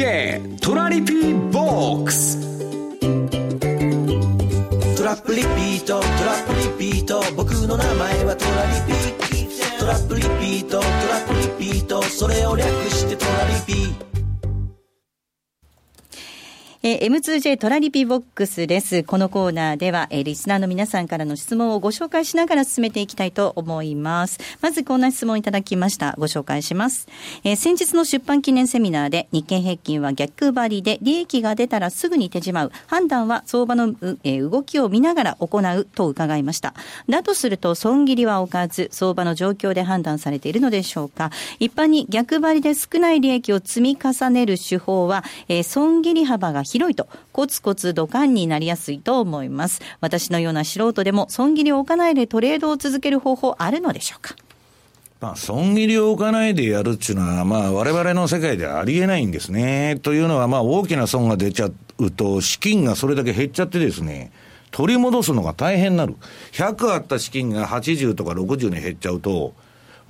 [0.00, 2.40] DJ トラリピーボックス。
[4.96, 7.22] トラップリピートトラップリピート。
[7.36, 8.94] 僕の名前はトラリピ
[9.78, 10.86] トラップリピートトラ
[11.20, 12.02] ップリピート。
[12.02, 12.66] それを略
[16.82, 19.02] えー、M2J トラリピボックスです。
[19.02, 24.38] このコーナーでは、えー、リスナーの皆さんからの質問をご紹介しながら進めていきたいと思います。
[24.62, 26.14] まずこんな質問いただきました。
[26.16, 27.06] ご紹介します。
[27.44, 32.72] えー、先日の出版記念セミナーで日経平均は逆張りで利益が出たらすぐに手じまう。
[32.86, 36.72] 判断は相場の、えー、動きを見ながら行うと伺いました。
[37.10, 41.30] だとすると損切りは置かず、相場の状況で判断されているのでしょうか。
[41.58, 49.80] 一般に逆張りで少ない利益を積み重ねる手法は、えー、損切り幅が広いと、コツコツドカンになりやすいと思います。
[50.00, 54.36] 私のような素人でも、損切りを置かないでトレードを続ける方法あるのでしょうか？
[55.20, 59.98] まあ、損切りを置かないでやるっていうのは、まあ、我々の世界ではありえないんですね。
[60.02, 64.32] というのは、まあ、大きな損が出ちゃうと、資金がそれだけ減っちゃってですね、
[64.70, 66.14] 取り戻すのが大変になる。
[66.52, 69.52] 100あった資金が80とか60に減っちゃうと、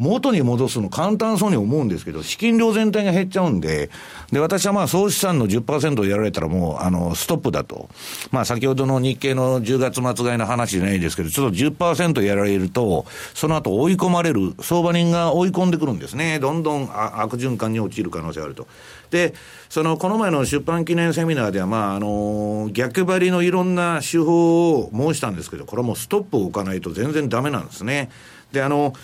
[0.01, 3.91] 元に戻すの簡単そうに思うんですけど、資金量全体が減っちゃうんで、
[4.33, 7.91] で、私はまあ総資産の10%をやられたらもう、あの、ストップだと。
[8.31, 16.39] まあ先ほどの日経の10月末買いの話じゃないですけど、ちょっと10%やられると、その後追い込まれる、相場人が追い込んでくるんですね。
[16.39, 16.89] どんどん
[17.21, 18.67] 悪循環に陥る可能性があると。
[19.11, 19.35] で、
[19.69, 28.11] その、この前の出版記念セミナーでは、まあ、あの、逆張りのいろんな手法を申したんですけど、これもストップを置かないと全然ダメなんですね。
[28.53, 28.95] で、あの、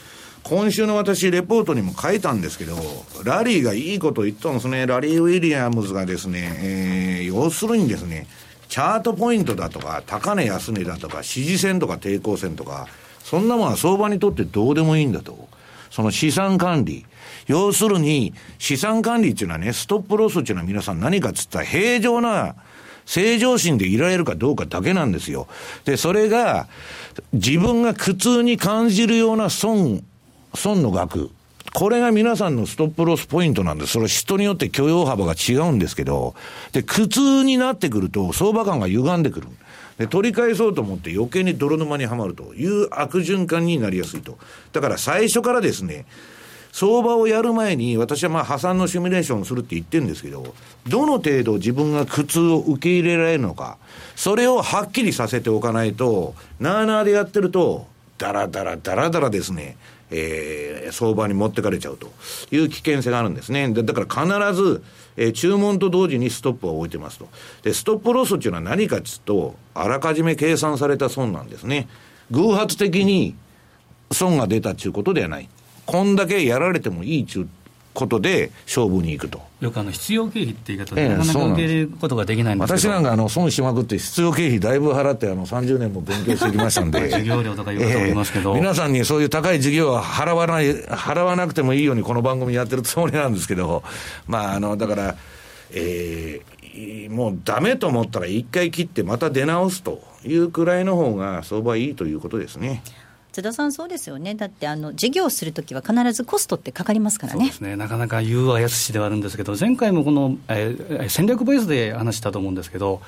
[0.49, 2.77] 今週の私、レポートにも書いたんですけど、
[3.25, 4.87] ラリーがいいこと言ったんですね。
[4.87, 8.29] ラリー・ウィリアムズがですね、えー、要するにですね、
[8.69, 12.87] チャートポイントだとか、高値安値だとか、支持線とか抵抗線とか、
[13.25, 15.49] そんなものは相場にとってどうでもいいんだと。
[15.91, 17.05] その資産管理。
[17.49, 22.55] 要するに、資産管理っていうのはね、ストップロスっていうのは皆さん何かっつったら平常な、
[23.05, 25.49] 正常心でいられるかどうかだけなんですよ。
[25.85, 26.69] で、それが、
[27.33, 30.05] 自分が苦痛に感じるような損
[30.57, 31.31] 損の額、
[31.75, 33.93] これが皆さんのストップロスポイントなんです。
[33.93, 36.35] それは人によって許容幅が違うんですけど、
[36.73, 39.49] で、苦痛になってくると相場感が歪んでくる。
[39.99, 44.39] で、取り返そうと思って余計に泥沼にはまるという悪循環になりやすいと。
[44.73, 46.07] だから最初からですね、
[46.73, 50.55] 相場をやる前に、私はまあ破産のシミュレーションをするって言ってるんですけど、
[50.87, 53.79] どの程度自分が苦痛を受け入れられるのか、
[54.15, 57.87] それをはっきりさせておかないと、なあなあでやってると、
[58.19, 59.77] だらだらだらだらですね、
[60.11, 62.13] えー、相場に持ってかれちゃうと
[62.51, 63.73] いう危険性があるんですね。
[63.73, 64.83] だから必ず、
[65.17, 67.29] えー、注文と同時にストップを置いてますと。
[67.63, 71.89] で、ストップロスっていうのは何かっつうと、あらかじめ計算された損なんですね。
[72.31, 73.35] 偶発的に
[74.13, 75.49] 損が出たっていうことではない。
[75.87, 77.49] こんだけやられてもいいっちゅう
[77.97, 79.41] ことで勝負に行くと。
[79.61, 93.83] よくあの必要経費って言い方で、なかなか受け入れることができないんです私なんかあの損しまくって、必要経費だいぶ払って、あの30年も勉強してきましたんで、 授業料とか言うと思いますけど、えー、皆さんにそういう高い授業は払わない、払わなくてもいいように、この番組やってるつもりなんですけど、
[94.27, 95.17] まあ、あのだから、
[95.73, 102.83] えー、もうだめと思ったら、一回切って、また出直すというくらいの方が相場いいということですね。
[103.37, 107.41] 津田さん、そうですよね、だってあの事業するときは必ずコストってかかりますからね。
[107.41, 107.77] そうですね。
[107.77, 113.03] なかなか言うはやすしではあるんですけど、前回もこの、えー、戦略ベースで話したと思うんですけど、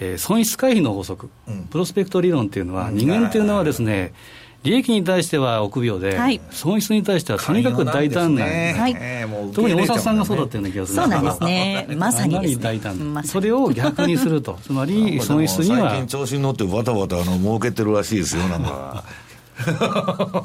[0.00, 4.12] えー、損失回避の法則、うん、プロスペクト理論っていうのは、人間っていうのはですね、
[4.64, 15.90] 利益に対しては臆病で、はい、損失に対してはとにかく大胆な、ねはい、特に大沢さんがそうだったような気がするそうなんですね、まさに、ね、大胆、それを逆にすると、つまり 損失には。
[15.90, 19.04] 最近調子に乗って、バタバタあの儲けてるらしいですよ、なんか。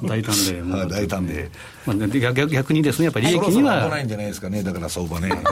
[0.04, 1.49] 大胆で、大胆で、
[1.86, 3.84] まあ、逆逆にですね、やっぱり利益には。
[3.84, 5.30] 危ないんじゃないですかね、だから相場ね。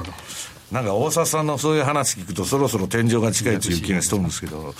[0.71, 4.73] なんか大沢さんのそういう話聞くと、そろそろ天井が近いという気がしとるんですけど。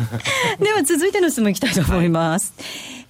[0.58, 2.54] では続いての質問いきたいと思います。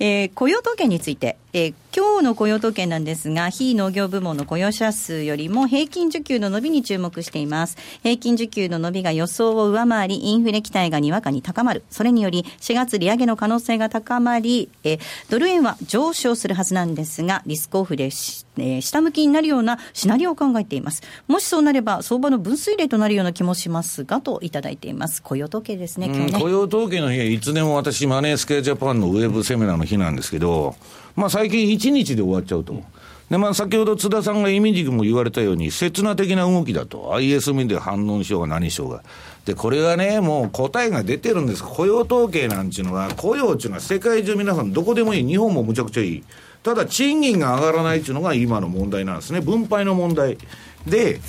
[0.01, 7.77] えー、雇用統計について、えー、今日の雇用統計なんですが、非農業部門の雇用者数よりも平均需給の伸びに注目しています。
[8.03, 11.85] 平均需給の伸びが予想を上回り、インフレ期待がにわかに高まる。
[11.91, 21.03] それにより、4月利上げの可能性が高まり、えー、ドル円は上昇するはずなんですが、リスクオフでし、えー、下向きになるようなシナリオを考えています。
[21.29, 25.23] もしそうなれば、相場の分水嶺となるような気もしますが、といただいています。
[25.23, 26.33] 雇用統計ですね、ね。
[26.33, 30.75] 雇用統計の日はいつでも私、マネースケアジャパンのウェブセミナーの日なんですけど、
[31.17, 32.83] まあ、最近1日で終わっちゃうと。
[33.31, 37.13] で、まあ、先ほど津田さんが意味軸も言われたように、刹那的な動きだと。
[37.15, 39.03] ISM で反応しようが何しようが。
[39.45, 41.65] で、これはね、もう答えが出てるんです。
[41.65, 45.27] 雇用統計なんていうのは、雇用っていうのは世界中皆さんどこでもいい。
[45.27, 46.25] 日本もむちゃくちゃいい。
[46.65, 49.43] ただ、賃金が上がらないっていうのが今の問題なんですね。
[49.43, 50.39] 分配の問題。
[50.87, 51.21] で、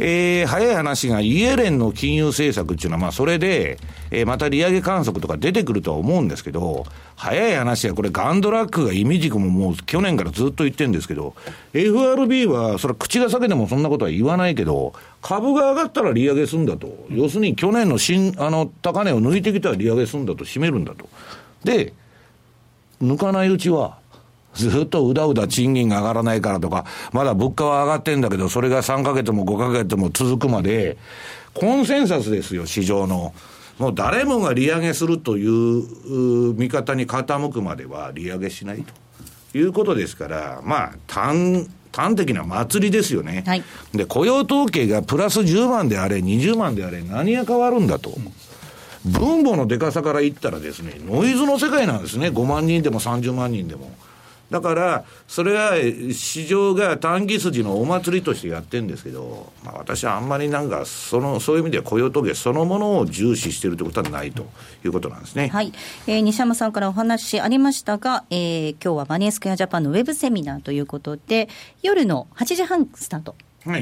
[0.00, 3.78] えー、早い話が、イエレンの金融政策っていうのは、まあ、それで、
[4.10, 11.36] えー、また利上げ観測とか出てくるとは思うんですけど、早い話は、これ、ガンドラックが意味軸ももう去年からずっと言ってるんですけど、
[11.74, 17.06] FRB は、それは口が裂けてもそんなことは言わないけど、株が上がったら利上げすんだと。
[17.08, 21.08] 要するに、去年の新、あの、高値を抜いてきたら利上げすんだと、締めるんだと。
[21.62, 21.92] で、
[23.00, 24.01] 抜かないうちは、
[24.54, 30.96] ずっとうだうだ賃金が上がらないからとか、まだ物価は上がってんだけど、それが3ヶ月も5ヶ月も続くまで、
[31.54, 33.34] コンセンサスですよ、市場の。
[33.78, 38.84] もう誰もが利上げするという見方に傾くまでは利上げしない
[39.52, 43.44] ということですから、まあ、端、端的な祭りですよね。
[43.46, 48.12] はい、で、雇用統計がプラス10万であれ、20万であれ、何が変わるんだと。
[49.04, 52.28] 分母のでかさから言ったらですね、ノイズの世界なんですね。
[52.28, 53.90] 5万人でも30万人でも。
[54.52, 55.76] だから、それは
[56.12, 64.46] 市場が短期筋のお祭りとしてやってるんですけど、まあ、私はあんまりなんかその、そういう意味では雇用統計そのものを重視しているということはないと
[64.84, 65.48] いうことなんですね。
[65.48, 65.72] はい。
[66.06, 71.48] えー、西山さんからお話ありましたが、えー、今日はマネースクエアジャパンのウェブセミナーということで、
[71.82, 73.34] 夜の8時半スタート。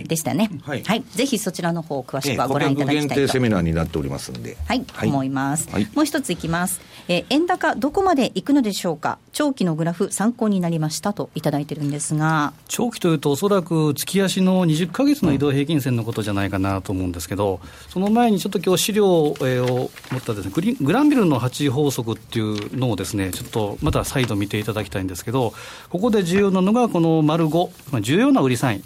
[0.07, 9.19] でしたね、はい、はい、ぜひそちらの方を詳しくはご覧いただきたいと、えー、限定セミナーになっておりますんで、はい、はい、思います、はい、もう一ついきます、えー、円高どこまでいくのでしょうか？
[9.33, 12.53] 長期のグラフ参考になりましたといただいてるんですが。
[12.69, 25.55] 長期というとおそらく月足の20か月の移動平均線のことじゃないかなと思うんですけど、その前にちょっと今日資料を持ったですねグリグランビルの8法則っていうのをですねちょっとまた再度見ていただきたいんですけど
[25.88, 28.85] ここで重要なのがこの丸5重要な売りサイン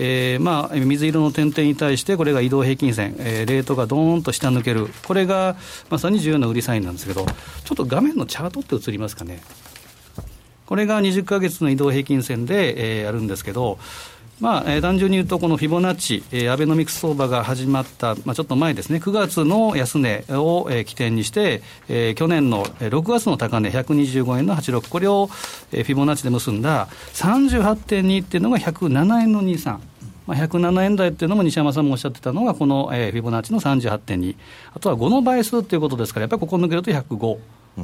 [0.00, 5.56] えーまあ、水色の点々に対して、これが移動平均線、えー、レートがどーんと下抜ける、これが
[5.90, 9.42] まさに重要な売りサインなんですけど、ちょっと画面のチャートって映りますかね。
[10.66, 13.78] これが20か月の移動平均線で、えー、あるんですけど、
[14.40, 25.28] まあえー、単純に言うと、このフィボナッチ、えー、アベノミクス相場が始まった、まあ、ちょっと前ですね、9月の安値を、えー、起点にして、えー、去年の6月の高値、125円の86、これを、
[25.72, 29.78] えー、フィボナッチで結んだ38.2っていうのが107円の23。
[30.28, 34.36] まあ、107円台っていうのも西山さんもおっしゃってたのが、この、えー、フィボナッチの38.2、
[34.74, 37.38] あとは5の倍数ということですから、やっぱりここ抜けると105。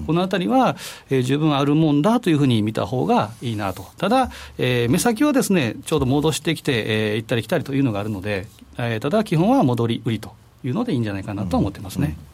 [0.07, 0.77] このあたりは、
[1.11, 8.47] えー、十分あるもんだというふうに見た方がいいなと、ただ、えー、目先はですねちょうど戻してきて、えー、行ったり来たりというのがあるので、
[8.79, 12.07] えー、ただ、基本は戻り売りというのでいいんじゃないかなと思ってますね。
[12.07, 12.34] うんうん。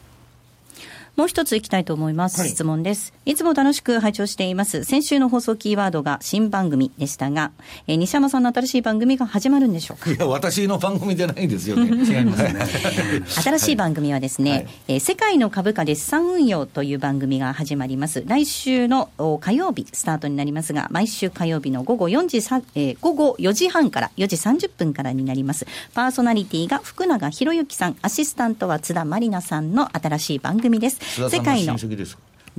[1.17, 2.39] もう一ついきたいと思います。
[2.39, 3.13] はい、質問です。
[3.25, 4.83] いつも楽しく拝聴しています。
[4.85, 7.51] 先週の放送キーワードが新番組でしたが、
[7.87, 10.09] えー、西山さんの新しい番組が始まるんでしょうか？
[10.09, 11.85] いや、私の番組じゃないんですよね。
[12.07, 12.55] 違いますね。
[13.27, 18.23] 新しい番組はですね、はい、えー、世界の株価で資産運用という番組が始まります。
[18.25, 19.09] 来週の
[19.41, 25.67] 火曜日スタートになりますが、毎週火曜日の午後4時3、えー、午後4時半から4時30分からになります。
[25.93, 31.00] パーソナリティが福永博之さん、アシスタントは津田まりなさんの新しい番組です。
[31.01, 32.05] 世界ので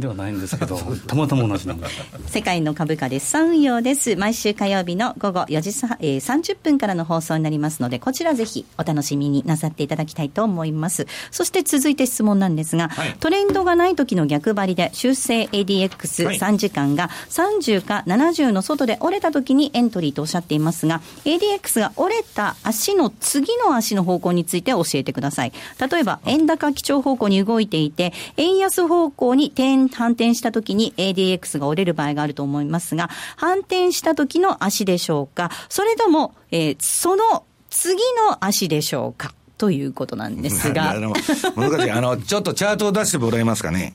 [0.08, 1.88] はないんですけど、 たまたま同じなんだ。
[2.26, 4.16] 世界の株価で資産運用です。
[4.16, 11.06] 毎週火曜日の午後4時、えー、30分からの放送になりますので、こちらぜひお楽しみになさっていただきたいと思います。
[11.30, 25.52] そして続いて質問なんですが、はい、トレンドがない時の逆張りで修正 ADX3 時間が30か70の外で折れた時にエントリーとおっしゃっていますが、ADX が折れた足の次の足の方向について教えてください。
[25.90, 37.96] 例えば、円高基調方向に動いていて、円安方向に転反転した時に ADX が折れる場合があると思いますが、反転した時の足でしょうか、それとも、えー、その次
[38.28, 39.34] の足でしょうか？
[39.58, 40.94] ということなんですが。
[41.56, 41.90] 難しい。
[41.90, 43.94] あの、ちょっとチャートを出してもらえますかね？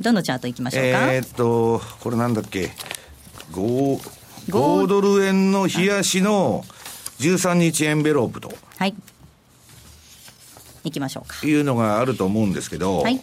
[0.00, 1.12] どのチャートいきましょうか？
[1.12, 2.72] えー、っとこれなんだっけ
[3.52, 4.00] ？5
[4.48, 6.64] 5ドル円の冷やしの
[7.20, 8.52] 13日エンベロープと。
[8.78, 8.94] はい。
[10.82, 11.46] いきましょうか。
[11.46, 13.20] いうのがあると思うんですけど、はい。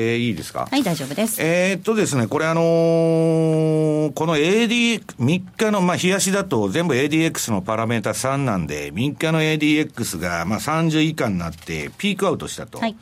[0.00, 0.68] えー、いいですか？
[0.70, 1.42] はい、大丈夫です。
[1.42, 12.78] えー、っとですね、これあのー、この AD、3日の、まあ、冷やしだと全部 ADX のパラメータ3なんで、3日の ADX が、まあ、30以下になって、ピークアウトしたと。
[12.78, 12.96] はい。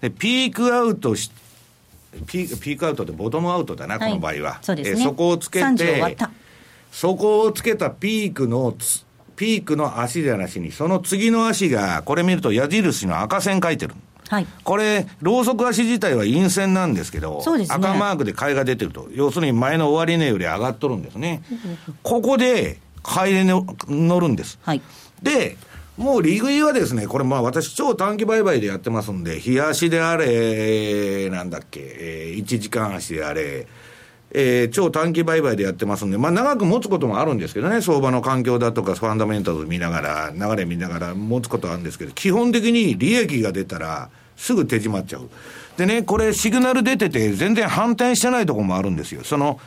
[0.00, 1.30] で、ピークアウトし、
[2.26, 4.58] ピーピークアウトってボトムアウトだな、はい、この場合は。
[4.62, 4.98] そうですね。
[4.98, 6.16] えー、そこをつけて、
[6.90, 8.74] そこをつけたピークの
[9.36, 13.94] ピークの足じゃなしに、その次の足が、これ見ると矢印の赤線書いてる。
[14.30, 21.42] はい、これ、ローソク足自体は陰線なんですけど、ね、赤マークで買いが出てると、要するに前の終値より上がっとるんですね。
[22.04, 24.60] ここで買いで乗るんです。
[24.62, 24.82] はい、
[25.20, 25.56] で、
[25.96, 33.66] もう利食いはですね、これまあ私超短期売買でやってますんで、日足であれ、なんだっけ、えー、1時間足であれ、
[34.32, 44.08] えー、超短期売買でやってますんで、まあ長く持つこともあるんですけどね、相場の環境だとか、ファンダメンタル見ながら、流れ見ながら持つことあるんですけど、基本的に利益が出たら、
[44.40, 45.28] すぐ手締まっちゃう。
[45.76, 49.22] でね、これシグナル出てて、全然反転してないとこもあるんですよ。
[49.22, 49.60] その、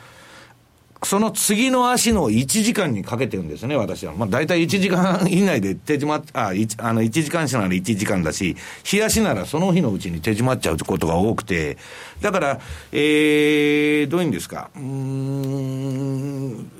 [1.04, 4.14] その次の足の1時間にかけてるんですね、私は。
[4.14, 11.76] まあ大体1時間以内で手締まっ、あ、あの1時間足なら1時間だし、日足ならその日のうちに手締まっちゃうことが多くて、
[12.20, 12.60] だから、
[12.90, 16.70] えー、どういうんですか、うん、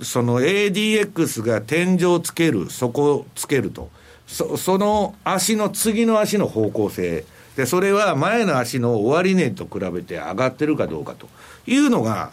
[0.00, 3.90] その ADX が天井つける、底つけると。
[4.26, 7.26] そその足の次の足の方向性。
[7.56, 11.28] で、それは前の足の終値と比べて上がってるかどうかと
[11.66, 12.32] いうのが、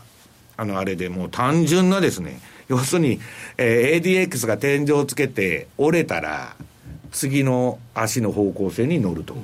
[0.57, 3.20] あの、あれでもう単純なですね、要するに、
[3.57, 6.55] えー、ADX が天井をつけて折れたら、
[7.11, 9.36] 次の足の方向性に乗ると。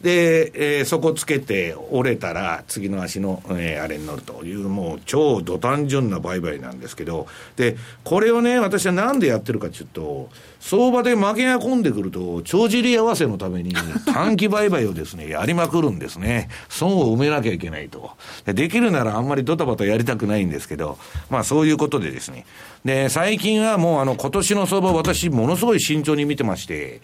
[0.00, 7.26] で、えー、そこつけて折れたら次の足の、えー、あれに乗るというもう超ド単純な売買なんですけど、
[7.56, 13.74] で、これをね、私はなんでやってるかというと、相場で負けが込んでくると、帳尻合わせのために
[14.06, 16.48] 短期売買をですね、やりまくるんですね。
[16.68, 18.10] 損を埋めなきゃいけないと。
[18.46, 20.98] できるならあんまりドタバタやりたくないんですけど、
[21.28, 22.46] まあそういうことでですね。
[22.86, 27.00] で、最近はもうあの今年の相場私ものすごい慎重に見てまして、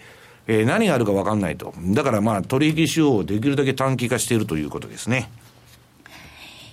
[0.47, 1.73] えー、何があるか分かんないと。
[1.77, 5.29] だからまあ、取引手法をできるだけ短期化しているということですね。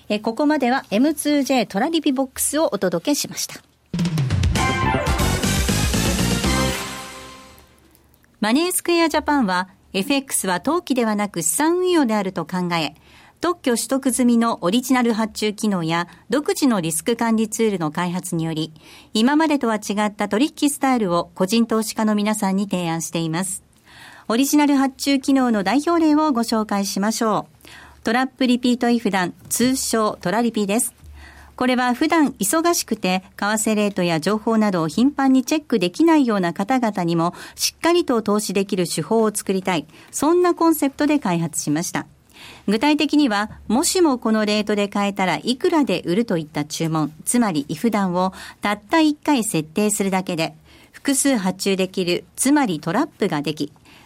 [0.09, 3.57] えー、ここまでは M2J トラリピボックスをお届けしました。
[8.41, 12.95] マネースクエアジャパンは FX は投機ではなく資産運用であると考え、
[13.41, 18.75] 特許取得済みのオリジナル発注機能や独自のリスク管理ツールの開発により、
[19.15, 23.64] 今までとは違った取引スタイルを個人投資家の皆さんに提案しています。
[24.27, 28.05] オリジナル発注機能の代表例をご紹介しましょう。
[28.05, 30.95] トラップリピートイフダン、通称トラリピです。
[31.57, 39.87] これは普段忙しくて、為替レートや情報などを頻繁にチェックできないような方々にも、しっかりと投資できる手法を作りたい。
[40.11, 42.07] そんなコンセプトで開発しました。
[42.67, 50.55] 具体的には、もしもこのレートで買えたらいくらで売るといった注文、つまりイフダンをたった1回設定するだけで、
[50.93, 53.71] 複数発注できる、つまりトラップができ、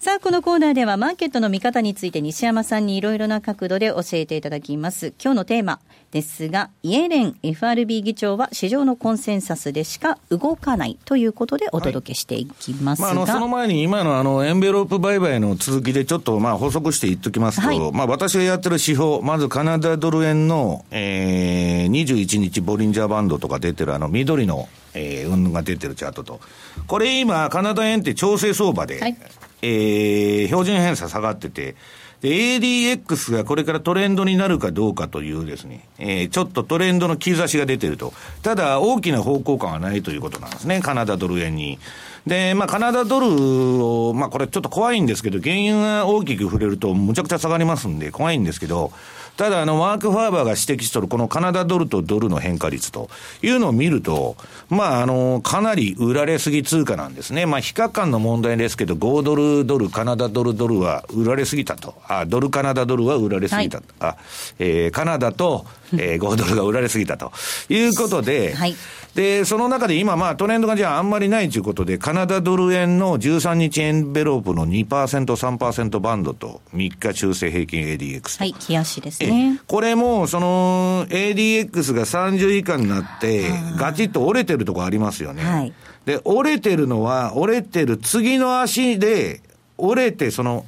[0.00, 5.12] さあ、このコーナーではマーケットの見方について西山さんにいろいろな角度で教えていただきます。
[5.22, 5.78] 今日のテーマ
[6.10, 26.40] ですが、イエレン FRB 議長は市場のコンセンサスでしか動かないということでお届けしていきますが、はい、まあ、あのその前に今のあのエンベロープ売買の続きでちょっとまあ補足して言っときますと、はい、まあ私がやってる指標、まずカナダドル円の、えー、21日ボリンジャーバンドとか出てるあの緑のえー、運が出てるチャートと。
[26.86, 29.16] これ今、カナダ円って調整相場で、はい、
[29.62, 31.74] えー、標準偏差下がってて、
[32.20, 38.12] で、ADX がこれからトレンドになるかどうかというですね、えー、ちょっとトレンドの兆しが出てると。
[38.42, 41.78] ただ、大きな方向感はないということなんですね、カナダドル円に。
[42.26, 48.92] で、まあ、カナダドルを、まあ、これちょっと怖いんですけど、原油が大きく触れるとむちゃくちゃ下がりますんで、怖いんですけど、
[49.36, 53.08] ただ、あの、マーク・ファーバーが指摘しとる、このカナダドルとドルの変化率と
[53.42, 54.36] いうのを見ると、
[54.68, 57.46] まあ、あの、かなり売られすぎ通貨なんですね。
[57.46, 61.94] まあ、比較感の問題ですけど、5ドルドル、カナダドルドルは売られすぎたと。
[62.06, 63.78] あ、ドルカナダドルは売られすぎた。
[63.78, 64.16] はい、あ、
[64.58, 65.66] えー、カナダと、
[65.96, 67.32] えー、 5ドルが売られすぎたと
[67.68, 68.76] いうことで、はい
[69.14, 79.60] で、その中で今、まあ、トレンドがじゃああんまりないということで、カナダドル円の13日エンベロープの2%、3%バンドと、3日中性平均 ADX はい、冷やしですね。
[79.66, 85.42] これも、その、ADX が30以下になって、ガチッと折れてるとこありますよね。
[85.42, 85.72] はい。
[86.06, 89.40] で、折れてるのは、折れてる次の足で、
[89.76, 90.64] 折れて、その、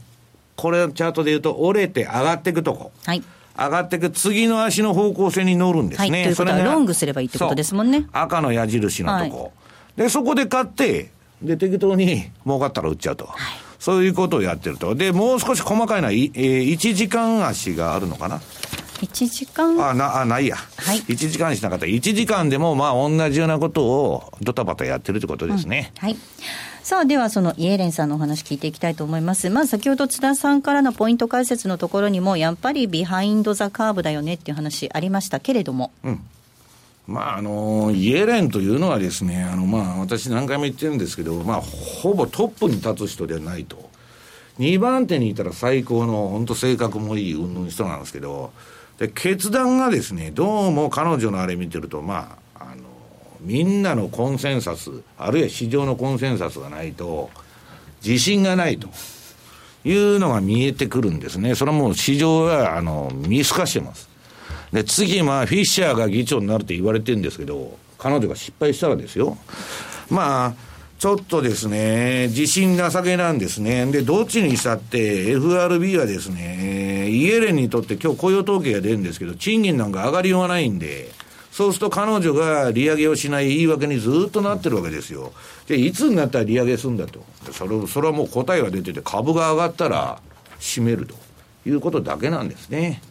[0.56, 2.90] これチャートで言うと、折れて上がっていくとこ。
[3.04, 3.22] はい。
[3.56, 6.10] 上がっていく次の足の方向性に乗るんですね。
[6.10, 8.06] はい、ということはロングすればいいってことですもんね。
[8.12, 9.48] 赤の矢印のとこ、は
[9.96, 11.10] い、で、そこで買って、
[11.42, 13.26] で、適当に儲かったら売っちゃうと。
[13.26, 13.36] はい、
[13.78, 14.94] そういうことをやってると。
[14.94, 18.40] で、もう少し細かいのは、えー、1時間足があるのかな。
[19.02, 19.78] 1時間？
[19.84, 21.86] あなあないや、はい、1時間しなかった。
[21.86, 26.16] 1時間でもまあ同じようなことをドタバタやってるってことですね、うん、はい。
[26.82, 29.50] さあ、ではそのイエレンさんのお話聞いていきたいと思います。
[29.50, 35.92] まず先ほど津田さんからのポイント解説のところにも、やっぱりビハインド・ザ・カーブだよねっていう話ありましたけれども。
[36.02, 36.20] うん。
[37.06, 43.90] まあ、あのイエレンというのはですね、あのまあ、私、何回も言ってるんですけど、まあ、ほぼトップに立つ人ではないと、
[44.58, 48.52] 2番手にいたら最高の、本当、性格もいい、うんぬん人なんですけど、
[48.98, 52.82] で決断がですね、どうも彼女のあれ見てると、まあ、あの
[53.40, 57.30] みんなのコンセンサス、あるいは市場のコンセンサスがないと、
[58.04, 58.88] 自信がないと
[59.84, 61.54] いうのが見えてくるんですね。
[61.54, 64.08] それはもう市場は、あの、見透かしてます。
[64.72, 69.36] で、次、まあ、フィッシャーが議長になるって言われてるんですけど、彼女が失敗したらですよ。
[70.10, 70.54] まあ、
[71.02, 73.86] ちょっとですね、自信なさげなんですね。
[73.86, 81.10] で、どっちにしたって、FRB はですね、イエレンにとって今日雇用統計が出るんですけど、賃金なんか上がりようがないんで、
[81.50, 85.32] そうすると彼女が利上げをしない言い訳にずっとなってるわけですよ。
[85.66, 87.24] で、いつになったら利上げするんだと。
[87.50, 90.20] それそれはもう答えが出てて、株が上がったら
[90.60, 91.16] 閉めると
[91.66, 93.02] いうことだけなんですね。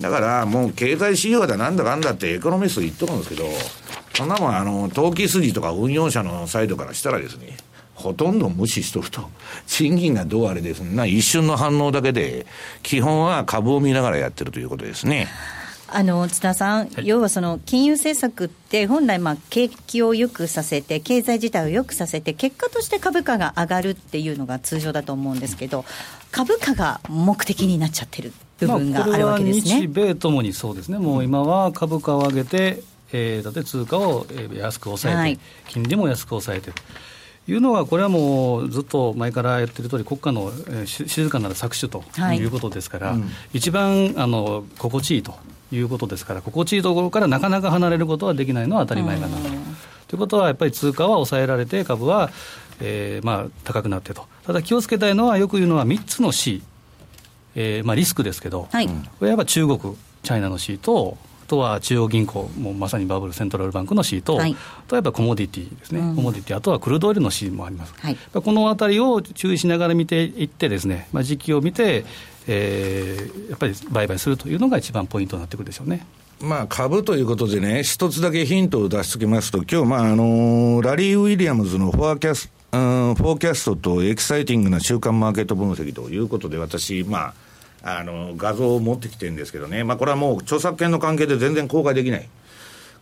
[0.00, 3.44] だからもう経済指標だなんだかんだってエコノミスト言っとるんですけど、
[4.16, 7.56] そんなもんあの、投機筋とか運用者のサイドからしたらですね、
[7.94, 9.28] ほとんど無視しとると。
[9.68, 12.46] 賃金がどうあれですね、一瞬の反応だけで、
[12.82, 15.28] 基本は株を見ながらやってるということですね。
[15.88, 25.84] あの津田さん、はい、要はその金融政策って、本来、景気を良くさせて、経済自体を良くさせて、結果として株価が上がるっていうのが通常だと思うんですけど、
[26.32, 32.82] 株価が目的になっちゃってる部分があるわけですね、日米ともにそうですね、もう今は株価を上げて、
[33.12, 35.38] えー、だって通貨を安く抑えて、はい、
[35.68, 36.72] 金利も安く抑えて
[37.48, 42.02] いうのは、これはもうずっと前からやってる通り、国家の、えー、静かなる搾取と
[42.34, 42.44] い。
[42.44, 45.34] うことですから、はいうん、一番あの心地いいと
[45.70, 49.42] いうことですから、心地いいところからなかなか離れることはできないのは当たり前かなと。
[50.08, 52.30] ということは、やっぱり通貨は抑えられて、株は、
[52.80, 56.62] えーまあ、高くなってと、ただ気をつけたいのは、よく言うのは3つの C、
[57.54, 58.92] えーまあ、リスクですけど、はい、こ
[59.22, 72.04] れはやっぱ中国、チャイナの C と、あとは中央銀行、もうまさにバブルセントラルバンクの C と、はい、あとはやっぱコモディティですね、うん、コモディティ、あとはクルドオイルの C もあります、はい、このあたりを注意しながら見ていって、ですね、まあ、時期を見て、
[72.46, 76.06] えー、やっぱり売買するというのが一番ポイントになってくるでしょうね。
[76.40, 87.34] まあ、株ということでね、一つだけヒントを出しときますと、今日、まあ、あのー、ラリー・ウィリアムズの forecast、forecast とエキサイティングな週間マーケット分析ということで、私、まあ、
[87.88, 92.28] あの、画像を持ってきてるんですけどね、まあ、これはもう著作権の関係で全然公開できない。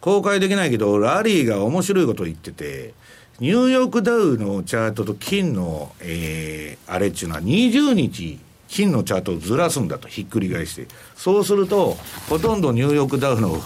[0.03, 2.93] 公開できないけど、ラリーが面白いことを言ってて、
[3.41, 10.87] ニューヨークダウのチャートと金の、えー、あれっていうのは20日金のチャートをずらすんだと、ひっくり返して。
[11.17, 11.97] そうすると、
[12.29, 13.59] ほとんどニューヨークダウの、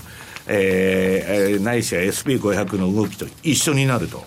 [0.47, 4.25] えー、ないしは SP500 の動きと一緒になると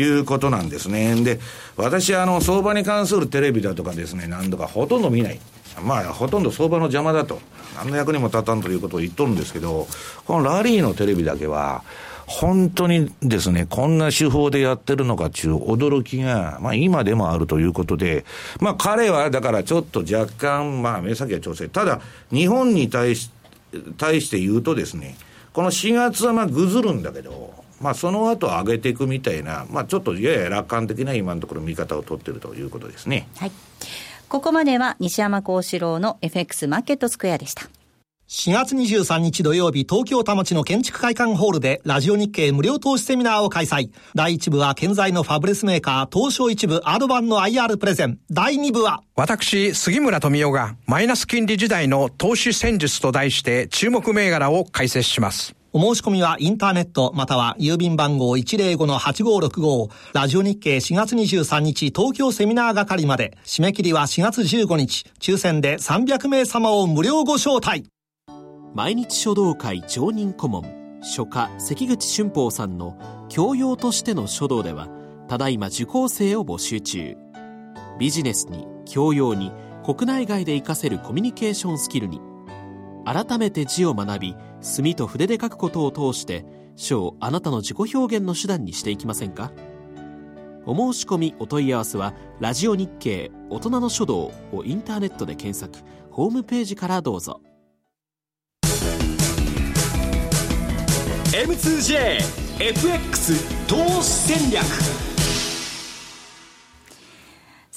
[0.00, 1.16] いうことなんですね。
[1.24, 1.40] で、
[1.76, 5.40] 私、あの、相場に関するテレビだとかですね、何度かほとんど見ない。
[5.80, 7.40] まあ、ほとんど相場の邪魔だと。
[7.76, 9.86] 何の役にも立たんということを言っとるんですけど、
[10.26, 11.82] このラリーのテレビだけは、
[12.28, 18.26] 本当にですね、こんな手法でやってるのかっていう驚きが、まあ今でもあるということで、
[18.60, 21.68] まあ彼はだからちょっと若干、まあ目先は調整。
[21.70, 23.30] ただ、日本に対し、
[23.96, 25.16] 対して言うとですね、
[25.54, 33.26] この4月はまあぐずるんだけど、まあその後上げていくみたいな、まあちょっとやや楽観的な今のところ見方を取ってるということですね。
[33.38, 33.52] はい。
[34.28, 37.70] ここまでは西山幸四郎の FX マーケットスクエアでした。
[38.28, 43.90] 4月23日土曜日、東京田町の建築会館ホールで、ラジオ日経無料投資セミナーを開催。
[44.14, 48.18] 第1部は、健在のファブレスメーカー、東証一部アドバンの IR プレゼン。
[48.30, 55.57] 第2部は、私、杉村富夫が、マイナス金利時代の投資戦術と題して、注目銘柄を解説します。
[55.80, 63.38] お申し込みはインターネットまたは郵便番号105-8565ラジオ日経4月23日東京セミナー係まで。
[63.44, 65.04] 締め切りは4月15日。
[65.20, 67.84] 抽選で300名様を無料ご招待。
[68.74, 70.64] 毎日書道会常任顧問
[71.00, 72.98] 書家関口俊宝さんの
[73.28, 74.88] 教養としての書道では
[75.28, 77.14] ただいま受講生を募集中。
[78.00, 79.52] ビジネスに教養に
[79.84, 82.20] 国内外で活かせるコミュニケーションスキルに
[83.04, 86.44] 改めて字を学び墨と筆で書くことを通して
[86.76, 89.52] 書をあなたの自己表現の手段にしていきませんか？
[90.66, 95.78] お申し込みお問い合わせは「ラジオ日経大人の書道」をインターネットで検索。
[96.10, 97.40] ホームページからどうぞ。
[101.32, 104.64] M2JFX 投資戦略。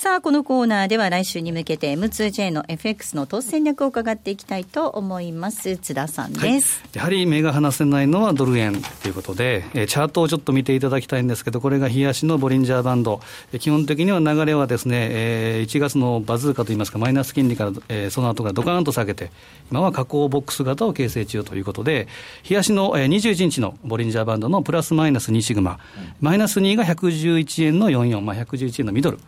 [0.02, 5.78] さあ、このコーナーでは来週に向けて M2J の FX の投資戦略を伺っていきたいと思います。
[5.78, 6.82] 津田さんです。
[6.82, 13.22] はい、やはり目が離せないのはドル円ということで、えチャートをちょっと見ていただきたいんですけど、これが冷やしのボリンジャーバンド。
[13.60, 19.30] 基本的には流れはですね、えー、1月のバズーカといいますか、マイナス金利から、えー、その後からドカーンと下げて、
[19.70, 22.08] 今は下降ボックス型を形成中ということで、
[22.50, 25.78] 冷やしの、えー、21日のボリンジャーバンドのプラスマイナス2シグマ、
[26.22, 29.20] マイナス2が111円の44、まあ、111円のミドル。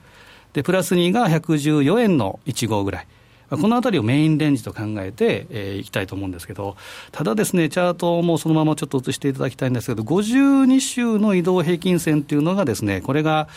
[0.54, 3.08] で、プラス2が114円の1号ぐらい。
[3.58, 6.76] このあたりをメインレンジと考えて、えー、いきたいと思うんですけど、
[7.12, 13.48] ただですね、チャートもそのままちょっと映していただきたいんですけど、52週の移動平均線っていうのがですね、これが、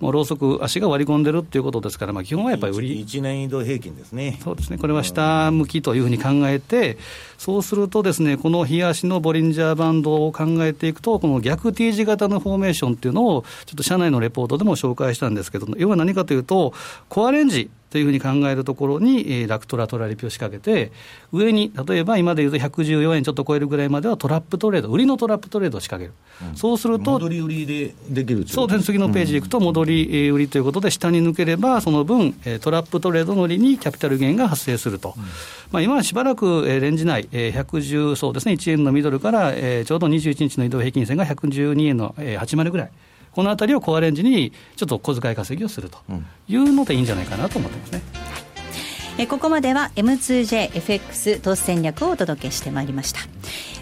[0.00, 3.04] もうローソク、足が割り込んでるっていうことですから、まあ、基本はやっぱり売り。
[3.04, 4.38] 1年移動平均ですね。
[4.42, 6.98] そうですね、これは下向きというふうに考えて、
[7.38, 16.72] そうするとですね、この冷やしのボリンジャーバンドを考えていくと、この逆 T 字型のフォーメーションっていうのを、ちょっと社内のレポートでも紹介したんですけど、要は何かというと、
[17.08, 17.70] コアレンジ。
[17.94, 20.90] というふうに考えるところに、えー、ラクトラトラリピを仕掛けて、
[21.30, 26.50] 上に、例えば今でいうと114円ちょっと超えるぐらいまではトラップトレード、売りのトラップトレードを仕掛ける。
[26.50, 35.14] うん、そうすると、戻り売りでできるそうですね、次のページ行くと、戻り売りということで、下に抜ければ、その分、トラップトレードのりにキャピタルゲインが発生すると。
[35.16, 35.22] うん、
[35.70, 42.90] まあ、今はしばらくレンジ内、110、そうですね、1円のミドルから、ちょうど21日の移動平均線が112円の80ぐらい。
[43.34, 45.98] このあたりをコアレンジにちょっと小遣い稼ぎをすると
[46.48, 48.02] いうのでいいんじゃないかなと思ってますね。
[49.16, 53.20] えここまでは M2JFX 投資戦略をお届けしてまいりました。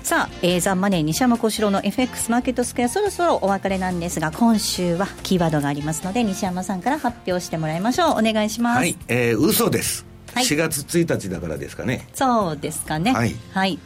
[0.02, 8.10] さあ、えー、ザンマネー西山幸四郎の FX マーケットスクエアそろそろお別れなんですが今週はキーワードがありますので西山さんから発表してもらいましょう。
[8.10, 8.78] お願いします。
[8.78, 12.08] はい、えー、嘘です、はい、4月1日だからですかね。
[12.12, 13.12] そうですかね。
[13.12, 13.78] はい、はい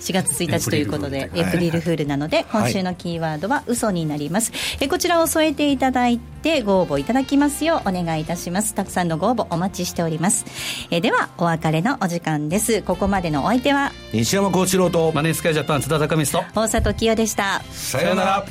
[0.00, 8.74] 4月1日ということでエプリルフールなので、今週のキーワードは嘘になります、えこちらを添えていただいてご応募いただきますようお願いいたします。
[8.74, 10.44] たくさんのご応募お待ちしております。
[10.90, 12.82] えではお別れのお時間です。
[12.82, 17.62] ここまでのお相手は西山幸四郎とマネースクエアジャパン津田高光と大里清でした。
[17.70, 18.46] さようなら。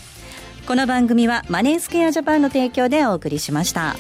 [0.66, 3.96] この番組はマネースクエアジャパンの提供でお送りしました。